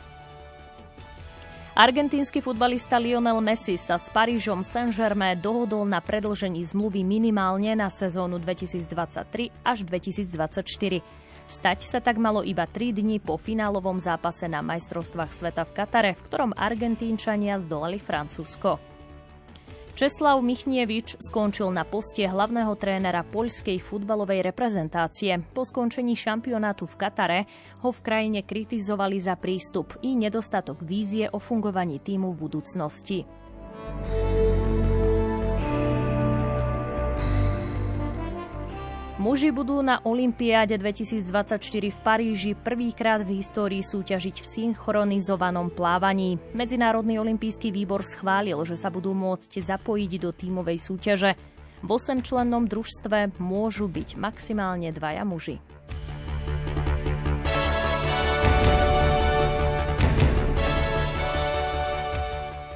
Argentínsky 1.75 2.39
futbalista 2.39 3.03
Lionel 3.03 3.43
Messi 3.43 3.75
sa 3.75 3.99
s 3.99 4.07
Parížom 4.07 4.63
Saint-Germain 4.63 5.35
dohodol 5.35 5.83
na 5.83 5.99
predlžení 5.99 6.63
zmluvy 6.63 7.03
minimálne 7.03 7.75
na 7.75 7.91
sezónu 7.91 8.39
2023 8.39 9.51
až 9.67 9.83
2024. 9.83 11.24
Stať 11.45 11.85
sa 11.85 12.01
tak 12.01 12.17
malo 12.17 12.41
iba 12.41 12.65
3 12.65 12.97
dni 12.97 13.21
po 13.21 13.37
finálovom 13.37 14.01
zápase 14.01 14.49
na 14.49 14.65
majstrovstvách 14.65 15.33
sveta 15.33 15.69
v 15.69 15.75
Katare, 15.77 16.11
v 16.17 16.25
ktorom 16.25 16.57
Argentínčania 16.57 17.61
zdolali 17.61 18.01
Francúzsko. 18.01 18.81
Česlav 19.95 20.43
Michnievič 20.43 21.15
skončil 21.23 21.71
na 21.71 21.87
poste 21.87 22.27
hlavného 22.27 22.75
trénera 22.75 23.23
poľskej 23.23 23.79
futbalovej 23.79 24.43
reprezentácie. 24.43 25.39
Po 25.55 25.63
skončení 25.63 26.19
šampionátu 26.19 26.91
v 26.91 26.99
Katare 26.99 27.41
ho 27.79 27.95
v 27.95 28.03
krajine 28.03 28.43
kritizovali 28.43 29.23
za 29.23 29.39
prístup 29.39 29.95
i 30.03 30.19
nedostatok 30.19 30.83
vízie 30.83 31.31
o 31.31 31.39
fungovaní 31.39 32.03
týmu 32.03 32.35
v 32.35 32.41
budúcnosti. 32.43 33.23
Muži 39.25 39.57
budú 39.57 39.81
na 39.81 40.05
Olympiáde 40.05 40.77
2024 40.77 41.57
v 41.65 41.99
Paríži 42.05 42.53
prvýkrát 42.53 43.25
v 43.25 43.41
histórii 43.41 43.81
súťažiť 43.81 44.45
v 44.45 44.45
synchronizovanom 44.45 45.73
plávaní. 45.73 46.37
Medzinárodný 46.53 47.17
olimpijský 47.17 47.73
výbor 47.73 48.05
schválil, 48.05 48.61
že 48.69 48.77
sa 48.77 48.93
budú 48.93 49.17
môcť 49.17 49.65
zapojiť 49.65 50.13
do 50.21 50.29
tímovej 50.29 50.77
súťaže. 50.77 51.41
V 51.81 51.89
8-člennom 51.89 52.69
družstve 52.69 53.41
môžu 53.41 53.89
byť 53.89 54.21
maximálne 54.21 54.93
dvaja 54.93 55.25
muži. 55.25 55.57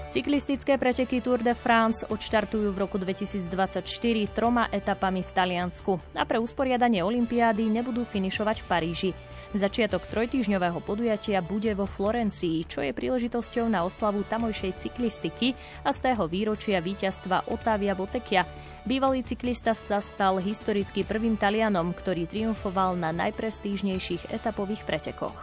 Cyklistické 0.09 0.81
preteky 0.81 1.21
Tour 1.21 1.45
de 1.45 1.53
France 1.53 2.01
odštartujú 2.09 2.73
v 2.73 2.81
roku 2.81 2.97
2024 2.97 3.85
troma 4.33 4.65
etapami 4.73 5.21
v 5.21 5.31
Taliansku 5.37 6.01
a 6.17 6.25
pre 6.25 6.41
usporiadanie 6.41 7.05
olympiády 7.05 7.69
nebudú 7.69 8.09
finišovať 8.09 8.65
v 8.65 8.67
Paríži. 8.73 9.11
Začiatok 9.53 10.09
trojtýžňového 10.09 10.81
podujatia 10.81 11.45
bude 11.45 11.77
vo 11.77 11.85
Florencii, 11.85 12.65
čo 12.65 12.81
je 12.81 12.97
príležitosťou 12.97 13.69
na 13.69 13.85
oslavu 13.85 14.25
tamojšej 14.25 14.81
cyklistiky 14.81 15.53
a 15.85 15.93
z 15.93 15.99
tého 16.01 16.25
výročia 16.25 16.81
víťazstva 16.81 17.53
Otávia 17.53 17.93
Botekia. 17.93 18.49
Bývalý 18.89 19.21
cyklista 19.29 19.77
sa 19.77 20.01
stal 20.01 20.41
historicky 20.41 21.05
prvým 21.05 21.37
Talianom, 21.37 21.93
ktorý 21.93 22.25
triumfoval 22.25 22.97
na 22.97 23.13
najprestížnejších 23.13 24.33
etapových 24.33 24.89
pretekoch. 24.89 25.37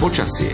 Počasie 0.00 0.48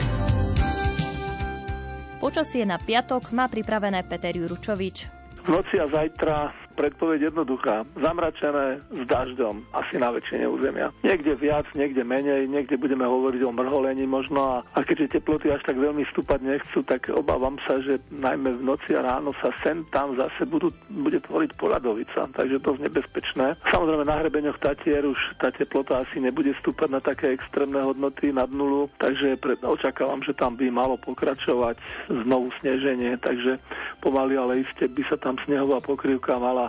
Počasie 2.18 2.66
na 2.66 2.82
piatok 2.82 3.30
má 3.30 3.46
pripravené 3.46 4.02
Peter 4.02 4.35
Juručovič. 4.35 5.06
V 5.46 5.48
noci 5.54 5.78
a 5.78 5.87
zajtra 5.87 6.65
predpoveď 6.76 7.32
jednoduchá. 7.32 7.88
Zamračené 7.96 8.84
s 8.92 9.02
dažďom, 9.08 9.64
asi 9.72 9.96
na 9.96 10.12
väčšine 10.12 10.44
územia. 10.44 10.92
Niekde 11.00 11.32
viac, 11.40 11.64
niekde 11.72 12.04
menej, 12.04 12.44
niekde 12.46 12.76
budeme 12.76 13.08
hovoriť 13.08 13.40
o 13.48 13.56
mrholení 13.56 14.04
možno 14.04 14.40
a, 14.44 14.56
a 14.76 14.84
keďže 14.84 15.18
teploty 15.18 15.48
až 15.48 15.64
tak 15.64 15.80
veľmi 15.80 16.04
stúpať 16.12 16.44
nechcú, 16.44 16.84
tak 16.84 17.08
obávam 17.08 17.56
sa, 17.64 17.80
že 17.80 17.96
najmä 18.12 18.60
v 18.60 18.62
noci 18.62 18.92
a 18.92 19.00
ráno 19.00 19.32
sa 19.40 19.48
sem 19.64 19.80
tam 19.88 20.12
zase 20.20 20.44
budú, 20.44 20.68
bude 20.92 21.16
tvoriť 21.24 21.56
poladovica, 21.56 22.28
takže 22.36 22.60
to 22.60 22.76
je 22.76 22.84
nebezpečné. 22.84 23.56
Samozrejme 23.72 24.04
na 24.04 24.20
hrebeňoch 24.20 24.60
Tatier 24.60 25.08
už 25.08 25.40
tá 25.40 25.48
teplota 25.48 26.04
asi 26.04 26.20
nebude 26.20 26.52
stúpať 26.60 26.88
na 26.92 27.00
také 27.00 27.32
extrémne 27.32 27.80
hodnoty 27.80 28.30
nad 28.30 28.52
nulu, 28.52 28.92
takže 29.00 29.40
pred, 29.40 29.58
očakávam, 29.64 30.20
že 30.20 30.36
tam 30.36 30.58
by 30.58 30.68
malo 30.68 31.00
pokračovať 31.00 31.80
znovu 32.10 32.52
sneženie, 32.60 33.16
takže 33.16 33.56
pomaly 34.04 34.36
ale 34.36 34.66
iste 34.66 34.90
by 34.90 35.02
sa 35.08 35.16
tam 35.16 35.40
snehová 35.46 35.80
pokrývka 35.80 36.36
mala 36.36 36.65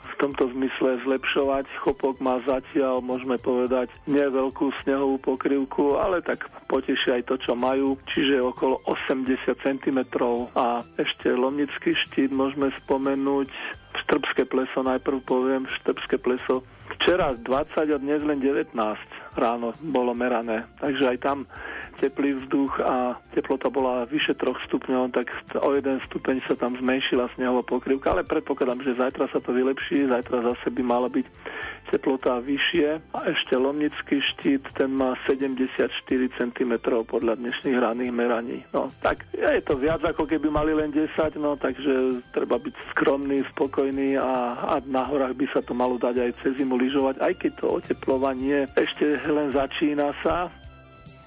v 0.00 0.14
tomto 0.18 0.48
zmysle 0.52 1.00
zlepšovať. 1.06 1.64
Chopok 1.80 2.20
má 2.20 2.40
zatiaľ, 2.44 3.00
môžeme 3.00 3.36
povedať, 3.40 3.88
nie 4.08 4.24
veľkú 4.24 4.72
snehovú 4.84 5.16
pokrývku, 5.20 5.96
ale 6.00 6.20
tak 6.20 6.48
potešia 6.68 7.20
aj 7.20 7.28
to, 7.30 7.34
čo 7.40 7.52
majú, 7.56 7.96
čiže 8.10 8.40
okolo 8.40 8.80
80 8.88 9.36
cm. 9.60 9.98
A 10.56 10.84
ešte 10.96 11.32
Lomnický 11.32 11.96
štít 11.96 12.32
môžeme 12.32 12.72
spomenúť, 12.84 13.48
Štrbské 13.90 14.46
pleso, 14.46 14.86
najprv 14.86 15.18
poviem, 15.26 15.66
Štrbské 15.80 16.18
pleso. 16.22 16.62
Včera 16.98 17.34
20 17.34 17.94
a 17.94 17.98
dnes 17.98 18.22
len 18.26 18.42
19 18.42 18.74
ráno 19.38 19.70
bolo 19.94 20.10
merané, 20.10 20.66
takže 20.82 21.14
aj 21.14 21.18
tam 21.22 21.38
teplý 22.00 22.40
vzduch 22.40 22.80
a 22.80 23.20
teplota 23.36 23.68
bola 23.68 24.08
vyše 24.08 24.32
3 24.32 24.56
stupňov, 24.64 25.12
tak 25.12 25.28
o 25.60 25.76
jeden 25.76 26.00
stupeň 26.08 26.40
sa 26.48 26.56
tam 26.56 26.72
zmenšila 26.80 27.28
snehová 27.36 27.60
pokrývka, 27.60 28.16
ale 28.16 28.24
predpokladám, 28.24 28.80
že 28.80 28.96
zajtra 28.96 29.28
sa 29.28 29.38
to 29.44 29.52
vylepší, 29.52 30.08
zajtra 30.08 30.40
zase 30.40 30.72
by 30.72 30.82
mala 30.82 31.12
byť 31.12 31.28
teplota 31.90 32.38
vyššie 32.38 32.88
a 33.12 33.18
ešte 33.28 33.58
Lomnický 33.58 34.22
štít, 34.22 34.62
ten 34.78 34.94
má 34.94 35.18
74 35.26 35.90
cm 36.38 36.72
podľa 37.04 37.34
dnešných 37.36 37.76
ranných 37.76 38.14
meraní. 38.14 38.58
No 38.70 38.88
tak 39.02 39.26
je 39.34 39.60
to 39.60 39.74
viac 39.74 40.00
ako 40.00 40.24
keby 40.24 40.48
mali 40.48 40.72
len 40.72 40.94
10, 40.94 41.10
no 41.42 41.58
takže 41.58 42.22
treba 42.30 42.62
byť 42.62 42.74
skromný, 42.94 43.42
spokojný 43.52 44.16
a, 44.16 44.54
a 44.56 44.74
na 44.86 45.02
horách 45.02 45.34
by 45.34 45.46
sa 45.50 45.60
to 45.60 45.74
malo 45.74 45.98
dať 45.98 46.16
aj 46.22 46.30
cez 46.46 46.62
zimu 46.62 46.78
lyžovať, 46.78 47.18
aj 47.18 47.32
keď 47.42 47.52
to 47.58 47.66
oteplovanie 47.82 48.70
ešte 48.78 49.18
len 49.26 49.50
začína 49.50 50.14
sa, 50.22 50.46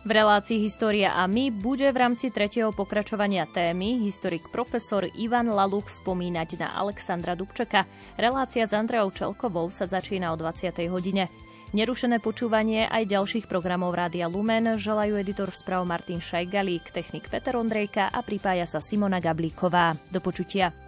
v 0.04 0.12
relácii 0.12 0.60
História 0.60 1.16
a 1.16 1.24
my 1.32 1.48
bude 1.48 1.88
v 1.88 1.98
rámci 1.98 2.28
tretieho 2.28 2.76
pokračovania 2.76 3.48
témy 3.48 4.04
historik 4.04 4.52
profesor 4.52 5.08
Ivan 5.16 5.48
Laluk 5.48 5.88
spomínať 5.88 6.60
na 6.60 6.76
Alexandra 6.76 7.40
Dubčeka. 7.40 7.88
Relácia 8.20 8.68
s 8.68 8.76
Andreou 8.76 9.16
Čelkovou 9.16 9.72
sa 9.72 9.88
začína 9.88 10.36
o 10.36 10.40
20. 10.40 10.76
hodine. 10.92 11.32
Nerušené 11.72 12.20
počúvanie 12.20 12.86
aj 12.86 13.10
ďalších 13.10 13.48
programov 13.48 13.96
Rádia 13.96 14.28
Lumen 14.28 14.76
želajú 14.76 15.18
editor 15.18 15.50
správ 15.56 15.88
Martin 15.88 16.20
Šajgalík, 16.20 16.92
technik 16.92 17.32
Peter 17.32 17.56
Ondrejka 17.56 18.12
a 18.12 18.20
pripája 18.22 18.68
sa 18.68 18.84
Simona 18.84 19.24
Gablíková. 19.24 19.96
Do 20.12 20.20
počutia. 20.20 20.83